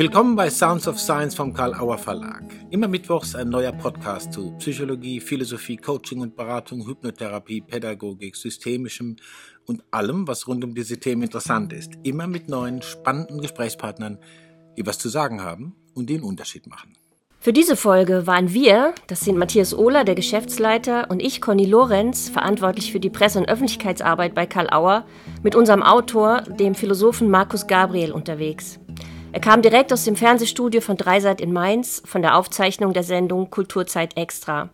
[0.00, 2.42] Willkommen bei Sounds of Science vom Karl Auer Verlag.
[2.70, 9.16] Immer mittwochs ein neuer Podcast zu Psychologie, Philosophie, Coaching und Beratung, Hypnotherapie, Pädagogik, Systemischem
[9.66, 11.92] und allem, was rund um diese Themen interessant ist.
[12.02, 14.16] Immer mit neuen, spannenden Gesprächspartnern,
[14.78, 16.94] die was zu sagen haben und den Unterschied machen.
[17.38, 22.30] Für diese Folge waren wir, das sind Matthias Ohler, der Geschäftsleiter, und ich, Conny Lorenz,
[22.30, 25.04] verantwortlich für die Presse- und Öffentlichkeitsarbeit bei Karl Auer,
[25.42, 28.80] mit unserem Autor, dem Philosophen Markus Gabriel, unterwegs.
[29.32, 33.48] Er kam direkt aus dem Fernsehstudio von Dreiseit in Mainz, von der Aufzeichnung der Sendung
[33.48, 34.70] Kulturzeit Extra.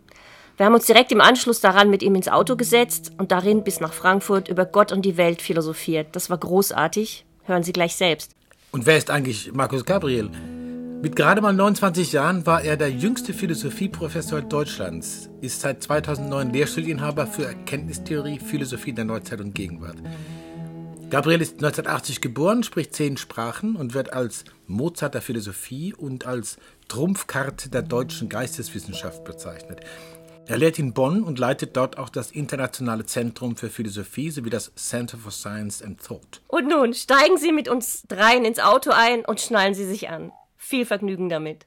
[0.56, 3.80] Wir haben uns direkt im Anschluss daran mit ihm ins Auto gesetzt und darin bis
[3.80, 6.08] nach Frankfurt über Gott und die Welt philosophiert.
[6.12, 7.26] Das war großartig.
[7.44, 8.32] Hören Sie gleich selbst.
[8.72, 10.30] Und wer ist eigentlich Markus Gabriel?
[11.02, 17.26] Mit gerade mal 29 Jahren war er der jüngste Philosophieprofessor Deutschlands, ist seit 2009 Lehrstuhlinhaber
[17.26, 19.96] für Erkenntnistheorie, Philosophie der Neuzeit und Gegenwart.
[21.08, 26.56] Gabriel ist 1980 geboren, spricht zehn Sprachen und wird als Mozart der Philosophie und als
[26.88, 29.82] Trumpfkarte der deutschen Geisteswissenschaft bezeichnet.
[30.46, 34.72] Er lehrt in Bonn und leitet dort auch das Internationale Zentrum für Philosophie sowie das
[34.74, 36.42] Center for Science and Thought.
[36.48, 40.32] Und nun steigen Sie mit uns dreien ins Auto ein und schnallen Sie sich an.
[40.56, 41.66] Viel Vergnügen damit.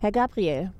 [0.00, 0.72] Herr Gabriel,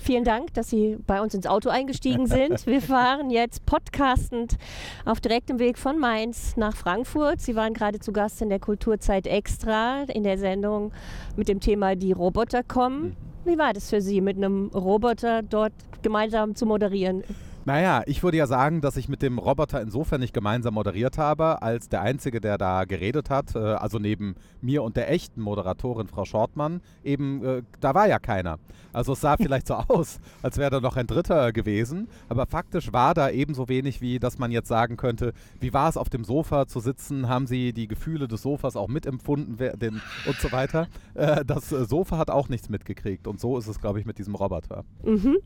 [0.00, 2.66] vielen Dank, dass Sie bei uns ins Auto eingestiegen sind.
[2.66, 4.56] Wir fahren jetzt podcastend
[5.04, 7.40] auf direktem Weg von Mainz nach Frankfurt.
[7.40, 10.92] Sie waren gerade zu Gast in der Kulturzeit Extra in der Sendung
[11.36, 13.16] mit dem Thema Die Roboter kommen.
[13.44, 17.24] Wie war das für Sie, mit einem Roboter dort gemeinsam zu moderieren?
[17.70, 21.62] Naja, ich würde ja sagen, dass ich mit dem Roboter insofern nicht gemeinsam moderiert habe,
[21.62, 26.08] als der Einzige, der da geredet hat, äh, also neben mir und der echten Moderatorin
[26.08, 28.58] Frau Schortmann, eben, äh, da war ja keiner.
[28.92, 32.92] Also es sah vielleicht so aus, als wäre da noch ein Dritter gewesen, aber faktisch
[32.92, 36.24] war da ebenso wenig, wie dass man jetzt sagen könnte, wie war es auf dem
[36.24, 40.88] Sofa zu sitzen, haben Sie die Gefühle des Sofas auch mitempfunden den, und so weiter.
[41.14, 44.34] Äh, das Sofa hat auch nichts mitgekriegt und so ist es, glaube ich, mit diesem
[44.34, 44.82] Roboter.
[45.04, 45.38] Mhm.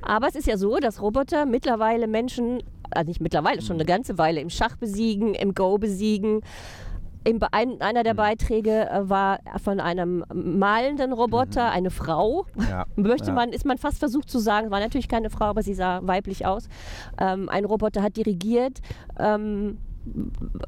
[0.00, 3.88] Aber es ist ja so, dass Roboter mittlerweile Menschen, also nicht mittlerweile, schon eine mhm.
[3.88, 6.42] ganze Weile im Schach besiegen, im Go besiegen.
[7.50, 8.18] Ein, einer der mhm.
[8.18, 11.72] Beiträge äh, war von einem malenden Roboter mhm.
[11.72, 12.46] eine Frau.
[12.70, 12.86] Ja.
[12.96, 15.98] Möchte man, ist man fast versucht zu sagen, war natürlich keine Frau, aber sie sah
[16.04, 16.68] weiblich aus.
[17.20, 18.78] Ähm, ein Roboter hat dirigiert.
[19.18, 19.78] Ähm,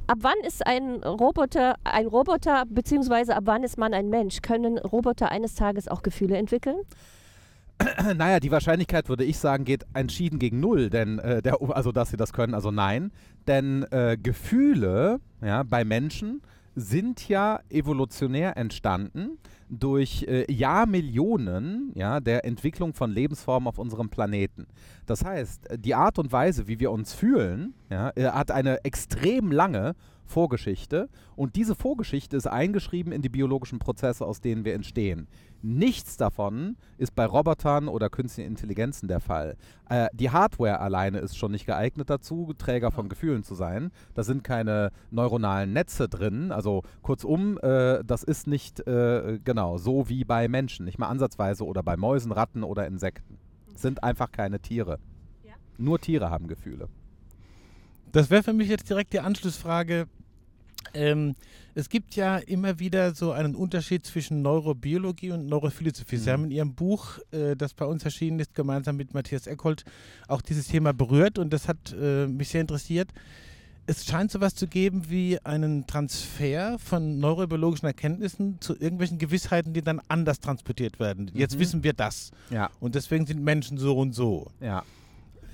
[0.09, 4.43] ab wann ist ein Roboter ein Roboter, beziehungsweise ab wann ist man ein Mensch?
[4.43, 6.79] Können Roboter eines Tages auch Gefühle entwickeln?
[8.17, 12.11] naja, die Wahrscheinlichkeit, würde ich sagen, geht entschieden gegen null, denn äh, der, also dass
[12.11, 13.13] sie das können, also nein.
[13.47, 16.43] Denn äh, Gefühle ja, bei Menschen
[16.77, 19.39] sind ja evolutionär entstanden
[19.69, 24.67] durch äh, Jahrmillionen ja, der Entwicklung von Lebensformen auf unserem Planeten.
[25.07, 29.53] Das heißt, die Art und Weise, wie wir uns fühlen, ja, äh, hat eine extrem
[29.53, 29.95] lange
[30.31, 35.29] Vorgeschichte und diese Vorgeschichte ist eingeschrieben in die biologischen Prozesse, aus denen wir entstehen.
[35.63, 39.57] Nichts davon ist bei Robotern oder künstlichen Intelligenzen der Fall.
[39.91, 43.91] Äh, die Hardware alleine ist schon nicht geeignet dazu, Träger von Gefühlen zu sein.
[44.15, 46.51] Da sind keine neuronalen Netze drin.
[46.51, 51.67] Also kurzum, äh, das ist nicht äh, genau so wie bei Menschen, nicht mal ansatzweise
[51.67, 53.39] oder bei Mäusen, Ratten oder Insekten.
[53.75, 54.99] Sind einfach keine Tiere.
[55.45, 55.53] Ja.
[55.77, 56.89] Nur Tiere haben Gefühle.
[58.13, 60.07] Das wäre für mich jetzt direkt die Anschlussfrage.
[60.95, 61.35] Ähm,
[61.75, 66.17] es gibt ja immer wieder so einen Unterschied zwischen Neurobiologie und Neurophilosophie.
[66.17, 66.21] Mhm.
[66.21, 69.85] Sie haben in Ihrem Buch, äh, das bei uns erschienen ist, gemeinsam mit Matthias Eckholt,
[70.29, 73.09] auch dieses Thema berührt und das hat äh, mich sehr interessiert.
[73.87, 79.73] Es scheint so etwas zu geben wie einen Transfer von neurobiologischen Erkenntnissen zu irgendwelchen Gewissheiten,
[79.73, 81.31] die dann anders transportiert werden.
[81.35, 81.61] Jetzt mhm.
[81.61, 82.31] wissen wir das.
[82.51, 82.71] Ja.
[82.79, 84.51] Und deswegen sind Menschen so und so.
[84.61, 84.85] Ja.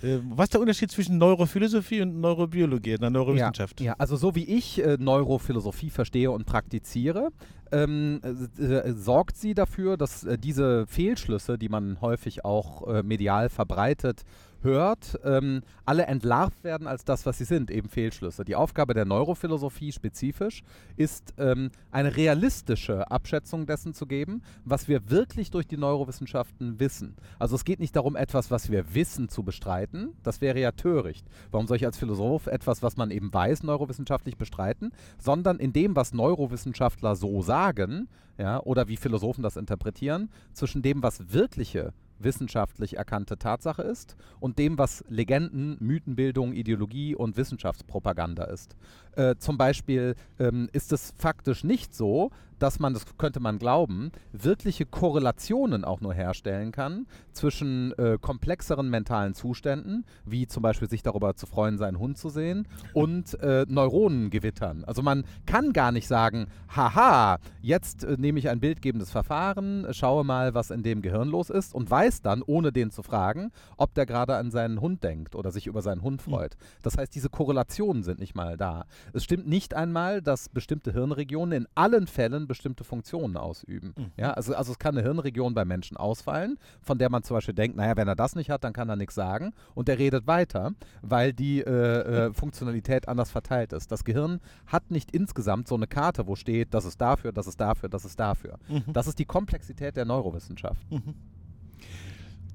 [0.06, 3.80] Äh, was ist der Unterschied zwischen Neurophilosophie und Neurobiologie in der Neurowissenschaft?
[3.80, 7.30] Ja, ja, also so wie ich äh, Neurophilosophie verstehe und praktiziere,
[7.72, 13.02] ähm, äh, äh, sorgt sie dafür, dass äh, diese Fehlschlüsse, die man häufig auch äh,
[13.02, 14.24] medial verbreitet,
[14.62, 18.44] hört, ähm, alle entlarvt werden als das, was sie sind, eben Fehlschlüsse.
[18.44, 20.62] Die Aufgabe der Neurophilosophie spezifisch
[20.96, 27.16] ist, ähm, eine realistische Abschätzung dessen zu geben, was wir wirklich durch die Neurowissenschaften wissen.
[27.38, 30.14] Also es geht nicht darum, etwas, was wir wissen, zu bestreiten.
[30.22, 31.26] Das wäre ja töricht.
[31.50, 34.92] Warum soll ich als Philosoph etwas, was man eben weiß, neurowissenschaftlich bestreiten?
[35.18, 41.02] Sondern in dem, was Neurowissenschaftler so sagen, ja, oder wie Philosophen das interpretieren, zwischen dem,
[41.02, 48.76] was wirkliche wissenschaftlich erkannte Tatsache ist und dem, was Legenden, Mythenbildung, Ideologie und Wissenschaftspropaganda ist.
[49.12, 54.12] Äh, zum Beispiel ähm, ist es faktisch nicht so, dass man, das könnte man glauben,
[54.32, 61.02] wirkliche Korrelationen auch nur herstellen kann zwischen äh, komplexeren mentalen Zuständen, wie zum Beispiel sich
[61.02, 64.84] darüber zu freuen, seinen Hund zu sehen, und äh, Neuronengewittern.
[64.84, 70.24] Also man kann gar nicht sagen, haha, jetzt äh, nehme ich ein bildgebendes Verfahren, schaue
[70.24, 73.94] mal, was in dem Gehirn los ist und weiß dann, ohne den zu fragen, ob
[73.94, 76.56] der gerade an seinen Hund denkt oder sich über seinen Hund freut.
[76.82, 78.84] Das heißt, diese Korrelationen sind nicht mal da.
[79.12, 83.94] Es stimmt nicht einmal, dass bestimmte Hirnregionen in allen Fällen bestimmte Funktionen ausüben.
[83.96, 84.10] Mhm.
[84.16, 87.54] Ja, also, also es kann eine Hirnregion bei Menschen ausfallen, von der man zum Beispiel
[87.54, 90.26] denkt, naja, wenn er das nicht hat, dann kann er nichts sagen und er redet
[90.26, 90.72] weiter,
[91.02, 93.90] weil die äh, äh, Funktionalität anders verteilt ist.
[93.92, 97.60] Das Gehirn hat nicht insgesamt so eine Karte, wo steht, das ist dafür, das ist
[97.60, 98.58] dafür, das ist dafür.
[98.68, 98.92] Mhm.
[98.92, 100.80] Das ist die Komplexität der Neurowissenschaft.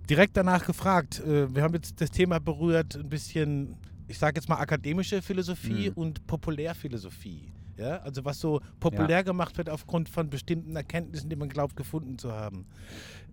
[0.10, 1.20] direkt danach gefragt.
[1.22, 3.76] Äh, wir haben jetzt das Thema berührt, ein bisschen,
[4.08, 5.96] ich sage jetzt mal akademische Philosophie Mhm.
[5.96, 7.52] und Populärphilosophie.
[7.82, 9.22] Ja, also was so populär Ja.
[9.24, 12.66] gemacht wird aufgrund von bestimmten Erkenntnissen, die man glaubt gefunden zu haben.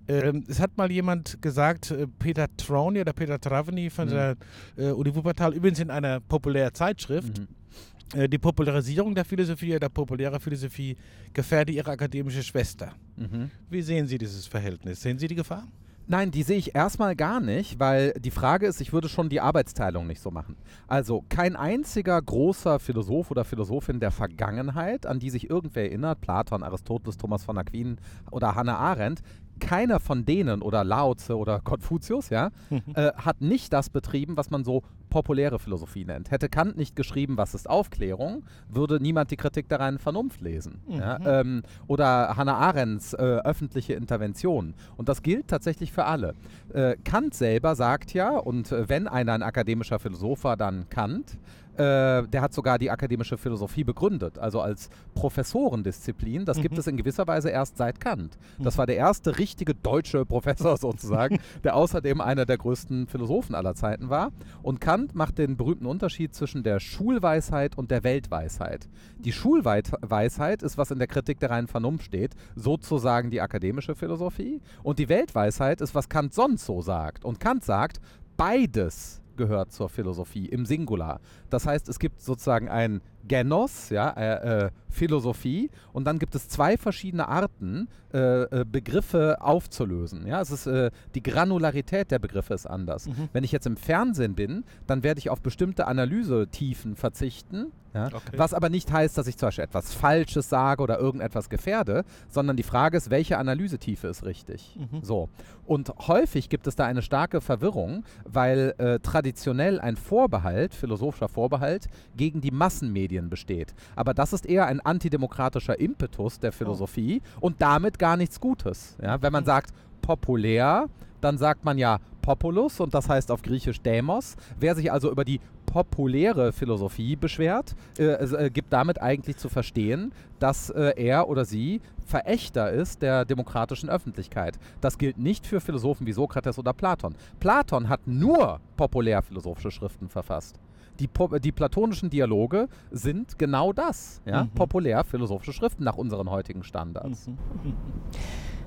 [0.09, 4.11] Ähm, es hat mal jemand gesagt, äh, Peter Trauny oder Peter Travny von Mhm.
[4.11, 4.37] der
[4.79, 8.19] äh, Uni Wuppertal, übrigens in einer populären Zeitschrift, Mhm.
[8.21, 10.97] äh, die Popularisierung der Philosophie oder populäre Philosophie
[11.35, 12.95] gefährde ihre akademische Schwester.
[13.17, 13.51] Mhm.
[13.69, 15.03] Wie sehen Sie dieses Verhältnis?
[15.03, 15.69] Sehen Sie die Gefahr?
[16.11, 19.43] Nein, die sehe ich erstmal gar nicht, weil die Frage ist, ich würde schon die
[19.43, 20.57] Arbeitsteilung nicht so machen.
[20.87, 26.63] Also kein einziger großer Philosoph oder Philosophin der Vergangenheit, an die sich irgendwer erinnert, Platon,
[26.63, 27.99] Aristoteles, Thomas von Aquin
[28.31, 29.21] oder Hannah Arendt,
[29.59, 32.51] keiner von denen oder Lao Tse oder Konfuzius, ja,
[32.95, 36.31] äh, hat nicht das betrieben, was man so populäre Philosophie nennt.
[36.31, 40.81] Hätte Kant nicht geschrieben, was ist Aufklärung, würde niemand die Kritik der reinen Vernunft lesen.
[40.89, 41.19] Ja?
[41.19, 41.27] Mhm.
[41.27, 44.75] Ähm, oder Hannah Arendts äh, öffentliche Intervention.
[44.97, 46.35] Und das gilt tatsächlich für alle.
[46.73, 51.39] Äh, Kant selber sagt ja, und äh, wenn einer ein akademischer Philosoph war, dann Kant,
[51.79, 56.45] äh, der hat sogar die akademische Philosophie begründet, also als Professorendisziplin.
[56.45, 56.81] Das gibt Mhm.
[56.81, 58.37] es in gewisser Weise erst seit Kant.
[58.59, 63.75] Das war der erste richtige deutsche Professor sozusagen, der außerdem einer der größten Philosophen aller
[63.75, 64.31] Zeiten war.
[64.63, 68.89] Und Kant macht den berühmten Unterschied zwischen der Schulweisheit und der Weltweisheit.
[69.19, 74.61] Die Schulweisheit ist, was in der Kritik der reinen Vernunft steht, sozusagen die akademische Philosophie.
[74.83, 77.25] Und die Weltweisheit ist, was Kant sonst so sagt.
[77.25, 78.01] Und Kant sagt,
[78.37, 81.21] beides gehört zur Philosophie im Singular.
[81.49, 86.49] Das heißt, es gibt sozusagen ein Genos, ja, äh, äh, Philosophie, und dann gibt es
[86.49, 90.27] zwei verschiedene Arten, äh, äh, Begriffe aufzulösen.
[90.27, 93.07] Ja, es ist äh, die Granularität der Begriffe ist anders.
[93.07, 93.29] Mhm.
[93.33, 97.73] Wenn ich jetzt im Fernsehen bin, dann werde ich auf bestimmte Analysetiefen verzichten.
[97.95, 98.37] Ja, Okay.
[98.37, 102.57] Was aber nicht heißt, dass ich zum Beispiel etwas Falsches sage oder irgendetwas gefährde, sondern
[102.57, 104.77] die Frage ist, welche Analysetiefe ist richtig.
[104.79, 105.03] Mhm.
[105.03, 105.29] So.
[105.67, 111.87] Und häufig gibt es da eine starke Verwirrung, weil äh, traditionell ein Vorbehalt, philosophischer Vorbehalt,
[112.17, 113.75] gegen die Massenmedien besteht.
[113.95, 118.97] Aber das ist eher ein antidemokratischer Impetus der Philosophie und damit gar nichts Gutes.
[119.03, 119.21] Ja?
[119.23, 120.89] Wenn man sagt populär,
[121.21, 124.37] dann sagt man ja Populus und das heißt auf Griechisch Demos.
[124.59, 129.49] Wer sich also über die populäre Philosophie beschwert, äh, es, äh, gibt damit eigentlich zu
[129.49, 134.59] verstehen, dass äh, er oder sie Verächter ist der demokratischen Öffentlichkeit.
[134.81, 137.15] Das gilt nicht für Philosophen wie Sokrates oder Platon.
[137.39, 140.59] Platon hat nur populärphilosophische Schriften verfasst.
[141.01, 141.09] Die,
[141.41, 144.45] die platonischen Dialoge sind genau das, ja?
[144.45, 144.51] Mhm.
[144.51, 147.29] populärphilosophische Schriften nach unseren heutigen Standards.
[147.29, 147.37] Mhm.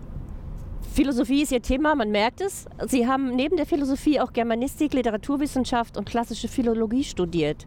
[0.94, 2.66] Philosophie ist Ihr Thema, man merkt es.
[2.88, 7.66] Sie haben neben der Philosophie auch Germanistik, Literaturwissenschaft und klassische Philologie studiert.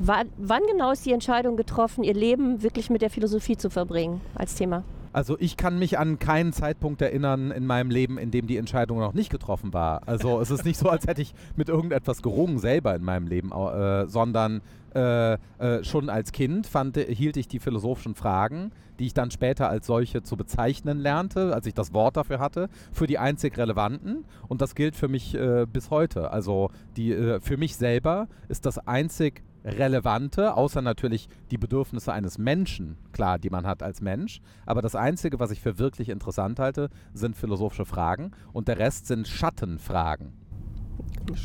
[0.00, 4.20] Wa- wann genau ist die Entscheidung getroffen, Ihr Leben wirklich mit der Philosophie zu verbringen
[4.34, 4.82] als Thema?
[5.14, 8.98] Also ich kann mich an keinen Zeitpunkt erinnern in meinem Leben, in dem die Entscheidung
[8.98, 10.02] noch nicht getroffen war.
[10.06, 13.52] Also es ist nicht so, als hätte ich mit irgendetwas gerungen selber in meinem Leben,
[13.52, 14.60] äh, sondern
[14.92, 15.38] äh, äh,
[15.84, 20.24] schon als Kind fand, hielt ich die philosophischen Fragen, die ich dann später als solche
[20.24, 24.24] zu bezeichnen lernte, als ich das Wort dafür hatte, für die einzig relevanten.
[24.48, 26.32] Und das gilt für mich äh, bis heute.
[26.32, 32.36] Also die, äh, für mich selber ist das einzig Relevante, außer natürlich die Bedürfnisse eines
[32.38, 34.40] Menschen, klar, die man hat als Mensch.
[34.66, 39.06] Aber das Einzige, was ich für wirklich interessant halte, sind philosophische Fragen und der Rest
[39.06, 40.32] sind Schattenfragen.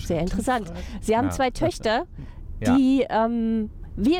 [0.05, 0.71] Sehr interessant.
[1.01, 1.31] Sie haben Ja.
[1.31, 2.05] zwei Töchter,
[2.59, 2.75] Ja.
[2.75, 3.05] die.
[3.09, 3.69] Ähm,
[4.01, 4.15] wie,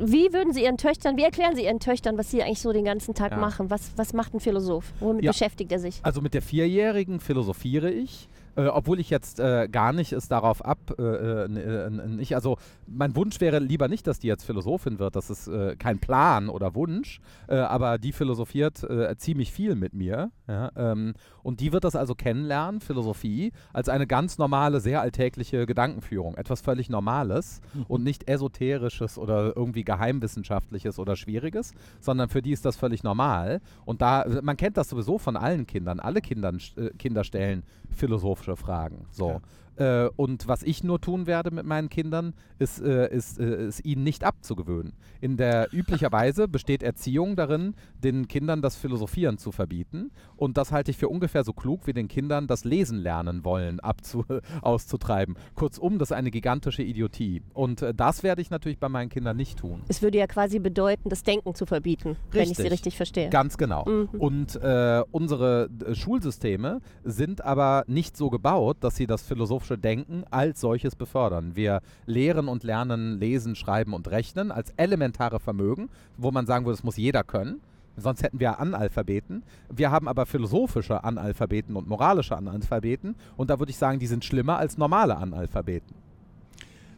[0.00, 2.84] wie würden Sie Ihren Töchtern, wie erklären Sie Ihren Töchtern, was Sie eigentlich so den
[2.84, 3.36] ganzen Tag Ja.
[3.38, 3.70] machen?
[3.70, 4.92] Was, was macht ein Philosoph?
[4.98, 5.30] Womit Ja.
[5.30, 6.00] beschäftigt er sich?
[6.02, 8.28] Also mit der Vierjährigen philosophiere ich.
[8.54, 11.02] Äh, obwohl ich jetzt äh, gar nicht es darauf ab, äh,
[11.44, 15.48] äh, nicht, also mein Wunsch wäre lieber nicht, dass die jetzt Philosophin wird, das ist
[15.48, 21.14] äh, kein Plan oder Wunsch, äh, aber die philosophiert ziemlich viel mit mir ja, ähm,
[21.42, 26.60] und die wird das also kennenlernen, Philosophie, als eine ganz normale, sehr alltägliche Gedankenführung, etwas
[26.60, 27.84] völlig Normales mhm.
[27.88, 33.60] und nicht esoterisches oder irgendwie geheimwissenschaftliches oder schwieriges, sondern für die ist das völlig normal.
[33.84, 36.58] Und da, man kennt das sowieso von allen Kindern, alle Kindern,
[36.98, 39.06] Kinder stellen philosophische Fragen.
[39.10, 39.28] So.
[39.30, 39.40] Ja.
[39.82, 43.84] Äh, und was ich nur tun werde mit meinen Kindern, ist, äh, ist, äh, ist
[43.84, 44.92] ihnen nicht abzugewöhnen.
[45.20, 50.12] In der üblicherweise besteht Erziehung darin, den Kindern das Philosophieren zu verbieten.
[50.36, 53.80] Und das halte ich für ungefähr so klug, wie den Kindern das Lesen lernen wollen
[53.80, 54.24] abzu
[54.62, 55.36] auszutreiben.
[55.54, 57.42] Kurzum, das ist eine gigantische Idiotie.
[57.52, 59.82] Und äh, das werde ich natürlich bei meinen Kindern nicht tun.
[59.88, 62.34] Es würde ja quasi bedeuten, das Denken zu verbieten, richtig.
[62.34, 63.30] wenn ich Sie richtig verstehe.
[63.30, 63.84] Ganz genau.
[63.86, 64.20] Mhm.
[64.20, 70.24] Und äh, unsere Schulsysteme sind aber nicht so gebaut, dass sie das philosophische philosophische Denken
[70.30, 71.52] als solches befördern.
[71.54, 76.76] Wir lehren und lernen lesen, schreiben und rechnen als elementare Vermögen, wo man sagen würde,
[76.76, 77.60] das muss jeder können.
[77.96, 79.42] Sonst hätten wir Analphabeten.
[79.70, 83.16] Wir haben aber philosophische Analphabeten und moralische Analphabeten.
[83.36, 85.94] Und da würde ich sagen, die sind schlimmer als normale Analphabeten.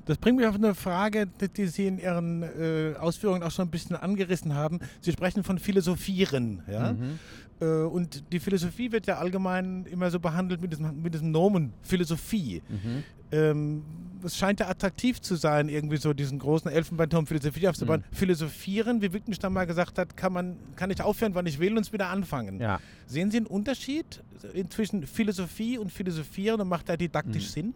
[0.07, 1.27] Das bringt mich auf eine Frage,
[1.57, 4.79] die Sie in Ihren äh, Ausführungen auch schon ein bisschen angerissen haben.
[5.01, 6.63] Sie sprechen von Philosophieren.
[6.71, 6.93] Ja?
[6.93, 7.19] Mhm.
[7.61, 11.73] Äh, und die Philosophie wird ja allgemein immer so behandelt mit diesem, mit diesem Nomen
[11.83, 12.63] Philosophie.
[12.69, 13.03] Mhm.
[13.33, 13.83] Ähm,
[14.25, 18.05] es scheint ja attraktiv zu sein, irgendwie so diesen großen Elfenbeinturm Philosophie aufzubauen.
[18.11, 18.17] Mhm.
[18.17, 21.83] Philosophieren, wie Wittgenstein mal gesagt hat, kann man kann ich aufhören, wann ich will und
[21.83, 22.61] es wieder anfangen.
[22.61, 22.81] Ja.
[23.07, 24.23] Sehen Sie einen Unterschied
[24.71, 27.53] zwischen Philosophie und Philosophieren und macht da didaktisch mhm.
[27.53, 27.75] Sinn?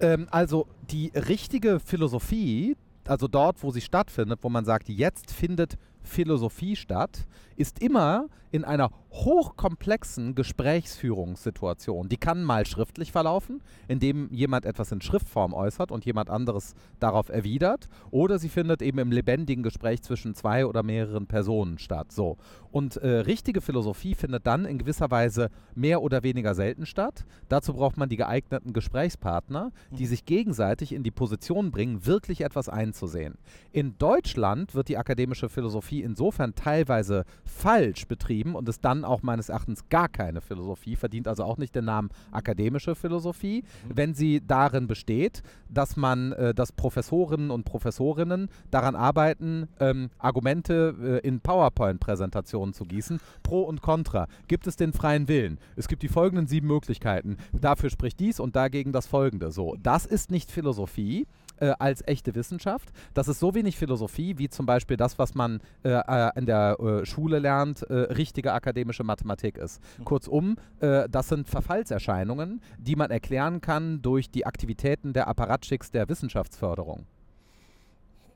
[0.00, 5.78] Ähm, also die richtige Philosophie, also dort, wo sie stattfindet, wo man sagt, jetzt findet
[6.06, 12.08] Philosophie statt, ist immer in einer hochkomplexen Gesprächsführungssituation.
[12.08, 17.28] Die kann mal schriftlich verlaufen, indem jemand etwas in Schriftform äußert und jemand anderes darauf
[17.28, 22.12] erwidert, oder sie findet eben im lebendigen Gespräch zwischen zwei oder mehreren Personen statt.
[22.12, 22.36] So.
[22.70, 27.24] Und äh, richtige Philosophie findet dann in gewisser Weise mehr oder weniger selten statt.
[27.48, 30.08] Dazu braucht man die geeigneten Gesprächspartner, die mhm.
[30.08, 33.36] sich gegenseitig in die Position bringen, wirklich etwas einzusehen.
[33.72, 39.48] In Deutschland wird die akademische Philosophie insofern teilweise falsch betrieben und ist dann auch meines
[39.48, 43.96] Erachtens gar keine Philosophie, verdient also auch nicht den Namen akademische Philosophie, mhm.
[43.96, 51.20] wenn sie darin besteht, dass man, äh, dass Professorinnen und Professorinnen daran arbeiten, ähm, Argumente
[51.22, 54.28] äh, in PowerPoint-Präsentationen zu gießen, pro und contra.
[54.48, 55.58] Gibt es den freien Willen?
[55.76, 57.36] Es gibt die folgenden sieben Möglichkeiten.
[57.52, 59.50] Dafür spricht dies und dagegen das folgende.
[59.50, 61.26] So, das ist nicht Philosophie
[61.58, 62.90] äh, als echte Wissenschaft.
[63.14, 66.78] Das ist so wenig Philosophie wie zum Beispiel das, was man äh, äh in der
[66.80, 69.80] äh, Schule lernt, äh, richtige akademische Mathematik ist.
[69.98, 70.04] Mhm.
[70.04, 76.08] Kurzum, äh, das sind Verfallserscheinungen, die man erklären kann durch die Aktivitäten der Apparatschicks der
[76.08, 77.06] Wissenschaftsförderung.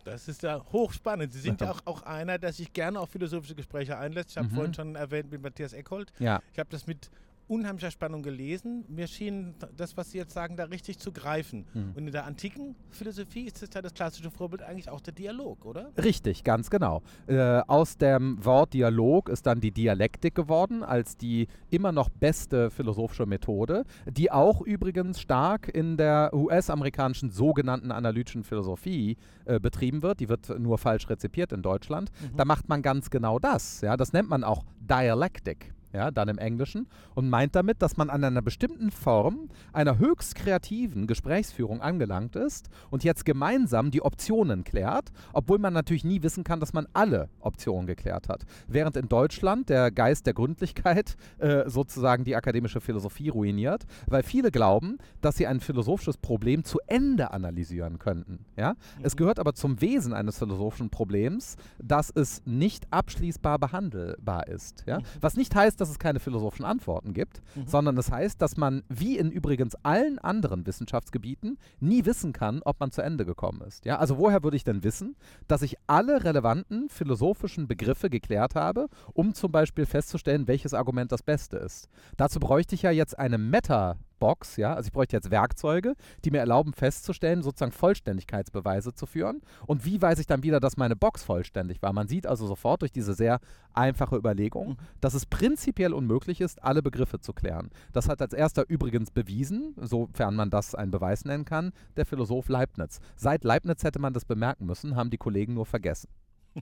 [0.05, 1.33] Das ist ja hochspannend.
[1.33, 4.31] Sie sind ja auch, auch einer, der sich gerne auf philosophische Gespräche einlässt.
[4.31, 4.55] Ich habe mhm.
[4.55, 6.13] vorhin schon erwähnt mit Matthias Eckholt.
[6.19, 6.41] Ja.
[6.53, 7.11] Ich habe das mit
[7.51, 8.85] unheimlicher Spannung gelesen.
[8.89, 11.67] Mir schien das, was Sie jetzt sagen, da richtig zu greifen.
[11.75, 11.93] Mhm.
[11.97, 15.65] Und in der antiken Philosophie ist das ja das klassische Vorbild eigentlich auch der Dialog,
[15.65, 15.91] oder?
[15.99, 17.03] Richtig, ganz genau.
[17.27, 22.71] Äh, aus dem Wort Dialog ist dann die Dialektik geworden, als die immer noch beste
[22.71, 30.21] philosophische Methode, die auch übrigens stark in der US-amerikanischen sogenannten analytischen Philosophie äh, betrieben wird.
[30.21, 32.11] Die wird nur falsch rezipiert in Deutschland.
[32.21, 32.37] Mhm.
[32.37, 33.81] Da macht man ganz genau das.
[33.81, 33.97] Ja?
[33.97, 38.25] Das nennt man auch Dialektik ja, dann im Englischen, und meint damit, dass man an
[38.25, 45.11] einer bestimmten Form einer höchst kreativen Gesprächsführung angelangt ist und jetzt gemeinsam die Optionen klärt,
[45.33, 48.45] obwohl man natürlich nie wissen kann, dass man alle Optionen geklärt hat.
[48.69, 54.51] Während in Deutschland der Geist der Gründlichkeit äh, sozusagen die akademische Philosophie ruiniert, weil viele
[54.51, 58.45] glauben, dass sie ein philosophisches Problem zu Ende analysieren könnten.
[58.57, 58.73] Ja?
[58.73, 58.77] Mhm.
[59.03, 64.85] Es gehört aber zum Wesen eines philosophischen Problems, dass es nicht abschließbar behandelbar ist.
[64.87, 65.01] Ja?
[65.01, 65.05] Mhm.
[65.21, 67.67] Was nicht heißt, dass es keine philosophischen Antworten gibt, mhm.
[67.67, 72.61] sondern es das heißt, dass man, wie in übrigens allen anderen Wissenschaftsgebieten, nie wissen kann,
[72.65, 73.85] ob man zu Ende gekommen ist.
[73.85, 73.99] Ja?
[73.99, 79.35] Also woher würde ich denn wissen, dass ich alle relevanten philosophischen Begriffe geklärt habe, um
[79.35, 81.89] zum Beispiel festzustellen, welches Argument das Beste ist?
[82.17, 86.31] Dazu bräuchte ich ja jetzt eine Meta- Box, ja, also ich bräuchte jetzt Werkzeuge, die
[86.31, 89.41] mir erlauben festzustellen, sozusagen Vollständigkeitsbeweise zu führen.
[89.67, 91.93] Und wie weiß ich dann wieder, dass meine Box vollständig war?
[91.93, 93.41] Man sieht also sofort durch diese sehr
[93.75, 94.77] einfache Überlegung, mhm.
[95.01, 97.71] dass es prinzipiell unmöglich ist, alle Begriffe zu klären.
[97.93, 102.49] Das hat als erster übrigens bewiesen, sofern man das einen Beweis nennen kann, der Philosoph
[102.49, 103.01] Leibniz.
[103.17, 106.09] Seit Leibniz hätte man das bemerken müssen, haben die Kollegen nur vergessen.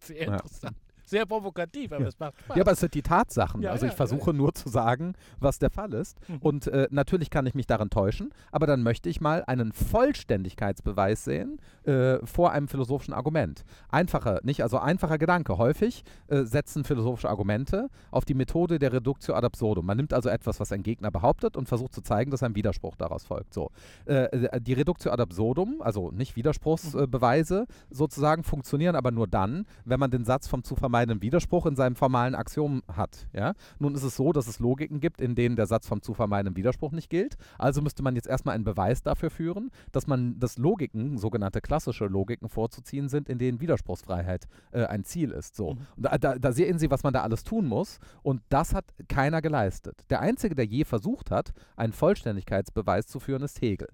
[0.00, 0.76] Sehr interessant.
[0.76, 0.87] Ja.
[1.10, 2.08] Sehr provokativ, aber Ja.
[2.08, 2.56] es macht Spaß.
[2.56, 3.62] Ja, aber es sind die Tatsachen.
[3.62, 6.18] Ja, also ich versuche nur zu sagen, was der Fall ist.
[6.28, 6.36] Mhm.
[6.38, 11.24] Und äh, natürlich kann ich mich darin täuschen, aber dann möchte ich mal einen Vollständigkeitsbeweis
[11.24, 13.64] sehen äh, vor einem philosophischen Argument.
[13.90, 14.62] Einfacher, nicht?
[14.62, 15.58] Also einfacher Gedanke.
[15.58, 19.86] Häufig äh, setzen philosophische Argumente auf die Methode der Reductio ad absurdum.
[19.86, 22.96] Man nimmt also etwas, was ein Gegner behauptet und versucht zu zeigen, dass ein Widerspruch
[22.96, 23.54] daraus folgt.
[23.54, 23.70] So.
[24.06, 30.00] Äh, äh, die Reductio ad absurdum, also nicht Widerspruchsbeweise, sozusagen funktionieren aber nur dann, wenn
[30.00, 33.28] man den Satz vom zu vermeidenden Widerspruch in seinem formalen Axiom hat.
[33.32, 33.54] Ja?
[33.78, 36.56] Nun ist es so, dass es Logiken gibt, in denen der Satz vom zu vermeidenden
[36.56, 37.36] Widerspruch nicht gilt.
[37.56, 42.06] Also müsste man jetzt erstmal einen Beweis dafür führen, dass man, dass Logiken, sogenannte klassische
[42.06, 45.54] Logiken vorzuziehen sind, in denen Widerspruchsfreiheit äh, ein Ziel ist.
[45.54, 45.74] So.
[45.74, 45.86] Mhm.
[45.96, 47.98] Da, da, da sehen Sie, was man da alles tun muss.
[48.22, 50.00] Und das hat keiner geleistet.
[50.10, 53.88] Der Einzige, der je versucht hat, einen Vollständigkeitsbeweis zu führen, ist Hegel.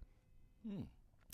[0.63, 0.87] Hm.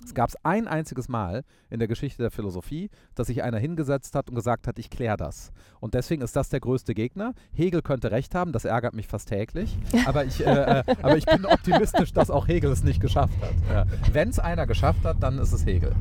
[0.05, 4.15] Es gab es ein einziges Mal in der Geschichte der Philosophie, dass sich einer hingesetzt
[4.15, 5.53] hat und gesagt hat, ich kläre das.
[5.81, 7.35] Und deswegen ist das der größte Gegner.
[7.53, 9.77] Hegel könnte recht haben, das ärgert mich fast täglich.
[10.07, 13.55] Aber ich, äh, äh, aber ich bin optimistisch, dass auch Hegel es nicht geschafft hat.
[13.71, 13.87] Ja.
[14.13, 15.93] Wenn es einer geschafft hat, dann ist es Hegel.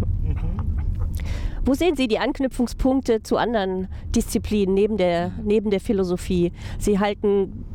[1.63, 6.51] Wo sehen Sie die Anknüpfungspunkte zu anderen Disziplinen neben der, neben der Philosophie?
[6.79, 7.65] Sie halten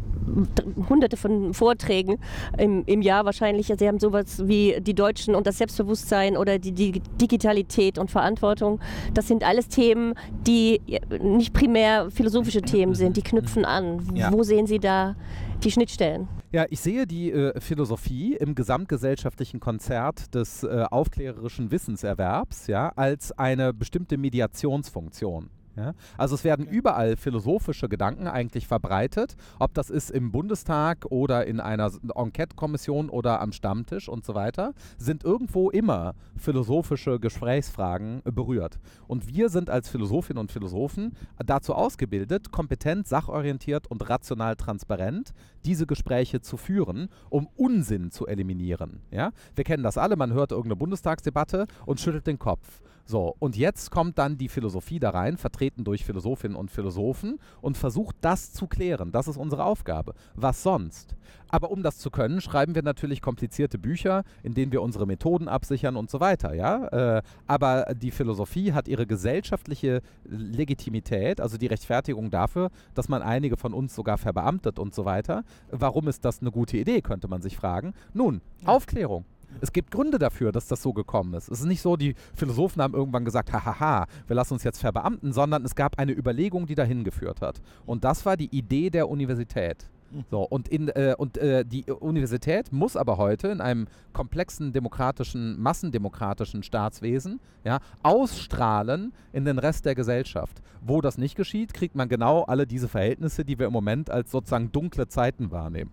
[0.88, 2.18] hunderte von Vorträgen
[2.58, 3.66] im, im Jahr wahrscheinlich.
[3.66, 8.80] Sie haben sowas wie die Deutschen und das Selbstbewusstsein oder die, die Digitalität und Verantwortung.
[9.12, 10.14] Das sind alles Themen,
[10.46, 10.80] die
[11.20, 13.16] nicht primär philosophische Themen sind.
[13.16, 14.02] Die knüpfen an.
[14.14, 14.32] Ja.
[14.32, 15.16] Wo sehen Sie da
[15.62, 16.28] die Schnittstellen?
[16.52, 23.32] Ja, ich sehe die äh, Philosophie im gesamtgesellschaftlichen Konzert des äh, aufklärerischen Wissenserwerbs ja, als
[23.32, 25.50] eine bestimmte Mediationsfunktion.
[25.76, 25.94] Ja?
[26.16, 31.60] Also es werden überall philosophische Gedanken eigentlich verbreitet, ob das ist im Bundestag oder in
[31.60, 38.78] einer Enquete-Kommission oder am Stammtisch und so weiter, sind irgendwo immer philosophische Gesprächsfragen berührt.
[39.06, 45.32] Und wir sind als Philosophinnen und Philosophen dazu ausgebildet, kompetent, sachorientiert und rational transparent
[45.64, 49.00] diese Gespräche zu führen, um Unsinn zu eliminieren.
[49.10, 49.32] Ja?
[49.54, 52.80] Wir kennen das alle, man hört irgendeine Bundestagsdebatte und schüttelt den Kopf.
[53.06, 57.76] So, und jetzt kommt dann die Philosophie da rein, vertreten durch Philosophinnen und Philosophen, und
[57.76, 59.12] versucht das zu klären.
[59.12, 60.14] Das ist unsere Aufgabe.
[60.34, 61.14] Was sonst?
[61.48, 65.48] Aber um das zu können, schreiben wir natürlich komplizierte Bücher, in denen wir unsere Methoden
[65.48, 66.54] absichern und so weiter.
[66.54, 67.18] Ja?
[67.18, 73.56] Äh, aber die Philosophie hat ihre gesellschaftliche Legitimität, also die Rechtfertigung dafür, dass man einige
[73.56, 75.44] von uns sogar verbeamtet und so weiter.
[75.70, 77.92] Warum ist das eine gute Idee, könnte man sich fragen.
[78.14, 79.24] Nun, Aufklärung.
[79.60, 81.48] Es gibt Gründe dafür, dass das so gekommen ist.
[81.48, 85.32] Es ist nicht so, die Philosophen haben irgendwann gesagt, hahaha, wir lassen uns jetzt verbeamten,
[85.32, 87.60] sondern es gab eine Überlegung, die dahin geführt hat.
[87.86, 89.88] Und das war die Idee der Universität.
[90.30, 95.60] So, und in, äh, und äh, die Universität muss aber heute in einem komplexen demokratischen,
[95.60, 100.62] massendemokratischen Staatswesen ja, ausstrahlen in den Rest der Gesellschaft.
[100.82, 104.30] Wo das nicht geschieht, kriegt man genau alle diese Verhältnisse, die wir im Moment als
[104.30, 105.90] sozusagen dunkle Zeiten wahrnehmen.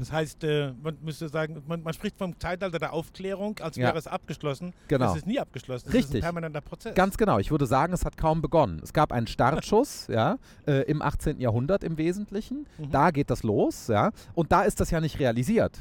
[0.00, 3.88] Das heißt, äh, man müsste sagen, man, man spricht vom Zeitalter der Aufklärung, als Ja.
[3.88, 4.72] wäre es abgeschlossen.
[4.88, 5.04] Genau.
[5.06, 5.84] Das ist nie abgeschlossen.
[5.86, 6.16] Das ist Richtig.
[6.16, 6.94] ein permanenter Prozess.
[6.94, 7.38] Ganz genau.
[7.38, 8.80] Ich würde sagen, es hat kaum begonnen.
[8.82, 11.38] Es gab einen Startschuss, ja, äh, im 18.
[11.38, 12.66] Jahrhundert im Wesentlichen.
[12.78, 12.90] Mhm.
[12.90, 14.10] Da geht das los, ja.
[14.34, 15.78] Und da ist das ja nicht realisiert.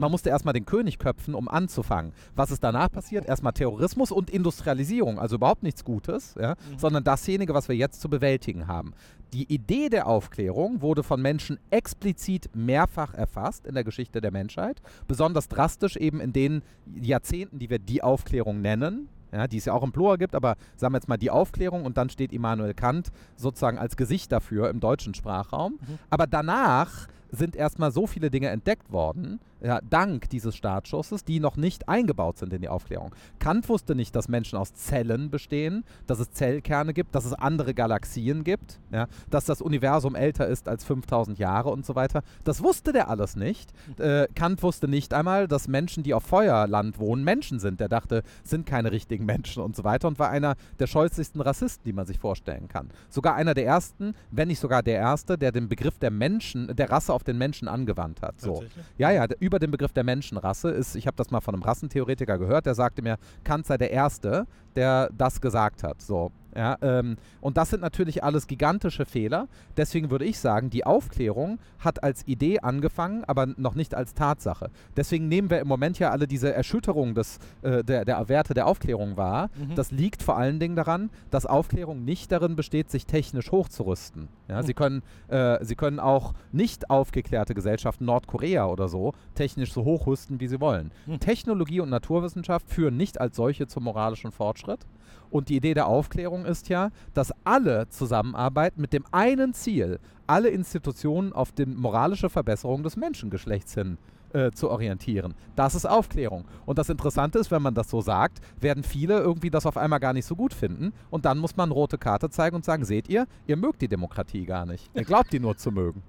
[0.00, 2.12] Man musste erstmal den König köpfen, um anzufangen.
[2.34, 3.26] Was ist danach passiert?
[3.26, 6.78] Erstmal Terrorismus und Industrialisierung, also überhaupt nichts Gutes, ja, Mhm.
[6.78, 8.94] sondern dasjenige, was wir jetzt zu bewältigen haben.
[9.34, 14.80] Die Idee der Aufklärung wurde von Menschen explizit mehrfach erfasst in der Geschichte der Menschheit,
[15.06, 16.62] besonders drastisch eben in den
[17.00, 20.56] Jahrzehnten, die wir die Aufklärung nennen, ja, die es ja auch im Plural gibt, aber
[20.76, 24.70] sagen wir jetzt mal die Aufklärung und dann steht Immanuel Kant sozusagen als Gesicht dafür
[24.70, 25.74] im deutschen Sprachraum.
[25.74, 25.98] Mhm.
[26.08, 31.56] Aber danach sind erstmal so viele Dinge entdeckt worden, ja, dank dieses Startschusses, die noch
[31.56, 33.14] nicht eingebaut sind in die Aufklärung.
[33.38, 37.74] Kant wusste nicht, dass Menschen aus Zellen bestehen, dass es Zellkerne gibt, dass es andere
[37.74, 42.22] Galaxien gibt, ja, dass das Universum älter ist als 5000 Jahre und so weiter.
[42.44, 43.70] Das wusste der alles nicht.
[43.98, 47.80] Äh, Kant wusste nicht einmal, dass Menschen, die auf Feuerland wohnen, Menschen sind.
[47.80, 51.84] Der dachte, sind keine richtigen Menschen und so weiter und war einer der scheußlichsten Rassisten,
[51.84, 52.90] die man sich vorstellen kann.
[53.08, 56.90] Sogar einer der ersten, wenn nicht sogar der erste, der den Begriff der Menschen, der
[56.90, 58.40] Rasse auf den Menschen angewandt hat.
[58.40, 58.60] So.
[58.98, 61.64] Ja, ja, d- über den Begriff der Menschenrasse ist, ich habe das mal von einem
[61.64, 66.00] Rassentheoretiker gehört, der sagte mir, Kant sei der Erste, der das gesagt hat.
[66.00, 66.30] So.
[66.56, 69.46] Ja, ähm, und das sind natürlich alles gigantische Fehler.
[69.76, 74.70] Deswegen würde ich sagen, die Aufklärung hat als Idee angefangen, aber noch nicht als Tatsache.
[74.96, 78.66] Deswegen nehmen wir im Moment ja alle diese Erschütterung des, äh, der, der Werte der
[78.66, 79.50] Aufklärung wahr.
[79.56, 79.74] Mhm.
[79.74, 84.28] Das liegt vor allen Dingen daran, dass Aufklärung nicht darin besteht, sich technisch hochzurüsten.
[84.48, 89.84] Ja, sie, können, äh, sie können auch nicht aufgeklärte Gesellschaften, Nordkorea oder so, technisch so
[89.84, 90.90] hochrüsten, wie sie wollen.
[91.06, 91.20] Mhm.
[91.20, 94.59] Technologie und Naturwissenschaft führen nicht als solche zum moralischen Fortschritt.
[94.60, 94.86] Fortschritt.
[95.30, 100.48] Und die Idee der Aufklärung ist ja, dass alle zusammenarbeiten mit dem einen Ziel, alle
[100.48, 103.98] Institutionen auf die moralische Verbesserung des Menschengeschlechts hin
[104.32, 105.34] äh, zu orientieren.
[105.54, 106.46] Das ist Aufklärung.
[106.66, 110.00] Und das Interessante ist, wenn man das so sagt, werden viele irgendwie das auf einmal
[110.00, 110.92] gar nicht so gut finden.
[111.10, 114.46] Und dann muss man rote Karte zeigen und sagen, seht ihr, ihr mögt die Demokratie
[114.46, 114.90] gar nicht.
[114.94, 116.02] Ihr glaubt die nur zu mögen.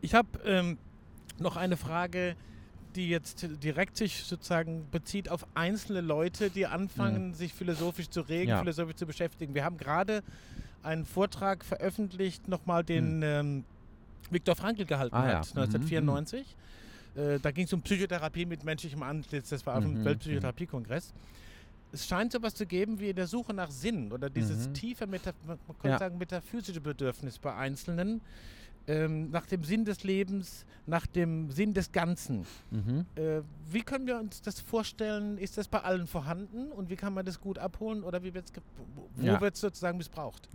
[0.00, 0.78] Ich habe ähm,
[1.38, 2.36] noch eine Frage,
[2.96, 7.34] die jetzt direkt sich sozusagen bezieht auf einzelne Leute, die anfangen, Mhm.
[7.34, 8.58] sich philosophisch zu regen, Ja.
[8.58, 9.54] philosophisch zu beschäftigen.
[9.54, 10.22] Wir haben gerade
[10.82, 13.64] einen Vortrag veröffentlicht, nochmal den ähm,
[14.30, 15.14] Viktor Frankl gehalten.
[15.14, 15.38] Ah, ja.
[15.40, 16.56] hat, Mhm, 1994.
[17.14, 19.50] Äh, da ging es um Psychotherapie mit menschlichem Antlitz.
[19.50, 21.12] Das war auf dem Mhm, Weltpsychotherapiekongress.
[21.92, 24.74] Es scheint sowas zu geben wie in der Suche nach Sinn oder dieses Mhm.
[24.74, 25.98] tiefe, Meta man könnte Ja.
[25.98, 28.22] sagen, metaphysische Bedürfnis bei Einzelnen,
[28.86, 32.46] ähm, nach dem Sinn des Lebens, nach dem Sinn des Ganzen.
[32.70, 33.06] Mhm.
[33.14, 35.38] Äh, wie können wir uns das vorstellen?
[35.38, 38.52] Ist das bei allen vorhanden und wie kann man das gut abholen oder wie wird's
[39.16, 39.40] wo Ja.
[39.40, 40.48] wird es sozusagen missbraucht?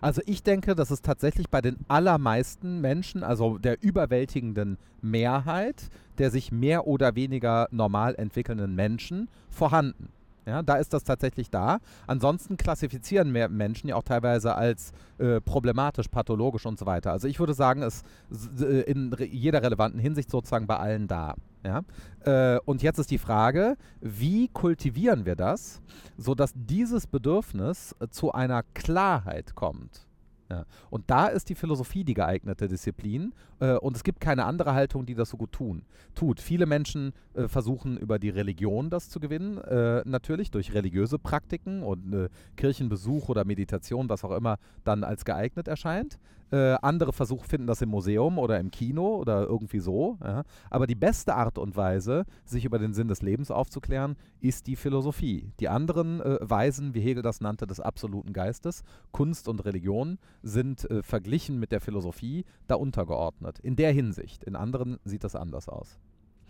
[0.00, 6.30] Also ich denke, dass es tatsächlich bei den allermeisten Menschen, also der überwältigenden Mehrheit der
[6.30, 10.08] sich mehr oder weniger normal entwickelnden Menschen vorhanden.
[10.48, 11.78] Ja, da ist das tatsächlich da.
[12.06, 17.12] Ansonsten klassifizieren mehr Menschen ja auch teilweise als äh, problematisch, pathologisch und so weiter.
[17.12, 21.34] Also ich würde sagen, es ist äh, in jeder relevanten Hinsicht sozusagen bei allen da.
[21.62, 21.82] Ja?
[22.24, 25.82] Äh, und jetzt ist die Frage, wie kultivieren wir das,
[26.16, 30.07] sodass dieses Bedürfnis äh, zu einer Klarheit kommt?
[30.50, 30.64] Ja.
[30.88, 33.34] Und da ist die Philosophie die geeignete Disziplin.
[33.60, 35.82] Äh, und es gibt keine andere Haltung, die das so gut tun,
[36.14, 36.40] tut.
[36.40, 41.82] Viele Menschen äh, versuchen über die Religion das zu gewinnen, äh, natürlich durch religiöse Praktiken
[41.82, 46.18] und äh, Kirchenbesuch oder Meditation, was auch immer dann als geeignet erscheint.
[46.50, 50.18] Äh, andere Versuche finden das im Museum oder im Kino oder irgendwie so.
[50.22, 50.44] Ja.
[50.70, 54.76] Aber die beste Art und Weise, sich über den Sinn des Lebens aufzuklären, ist die
[54.76, 55.52] Philosophie.
[55.60, 58.82] Die anderen äh, Weisen, wie Hegel das nannte, des absoluten Geistes,
[59.12, 63.58] Kunst und Religion, sind äh, verglichen mit der Philosophie da untergeordnet.
[63.58, 64.44] In der Hinsicht.
[64.44, 65.98] In anderen sieht das anders aus.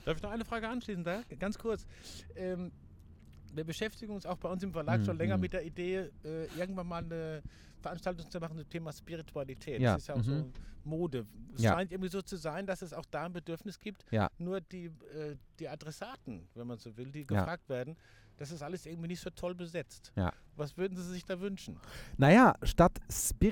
[0.04, 1.22] Darf ich noch eine Frage anschließen da?
[1.38, 1.86] Ganz kurz.
[2.36, 2.70] Ähm,
[3.54, 5.42] wir beschäftigen uns auch bei uns im Verlag Mhm, schon länger mhm.
[5.42, 7.42] mit der Idee, äh, irgendwann mal eine
[7.80, 9.80] Veranstaltung zu machen zum Thema Spiritualität.
[9.80, 10.22] Ja, Das ist ja auch mhm.
[10.24, 10.44] so
[10.84, 11.26] Mode.
[11.54, 11.72] Es Ja.
[11.74, 14.04] scheint irgendwie so zu sein, dass es auch da ein Bedürfnis gibt.
[14.10, 14.28] Ja.
[14.38, 17.24] Nur die, äh, die Adressaten, wenn man so will, die Ja.
[17.26, 17.96] gefragt werden,
[18.38, 20.12] das ist alles irgendwie nicht so toll besetzt.
[20.16, 20.32] Ja.
[20.56, 21.76] Was würden Sie sich da wünschen?
[22.16, 22.98] Naja, statt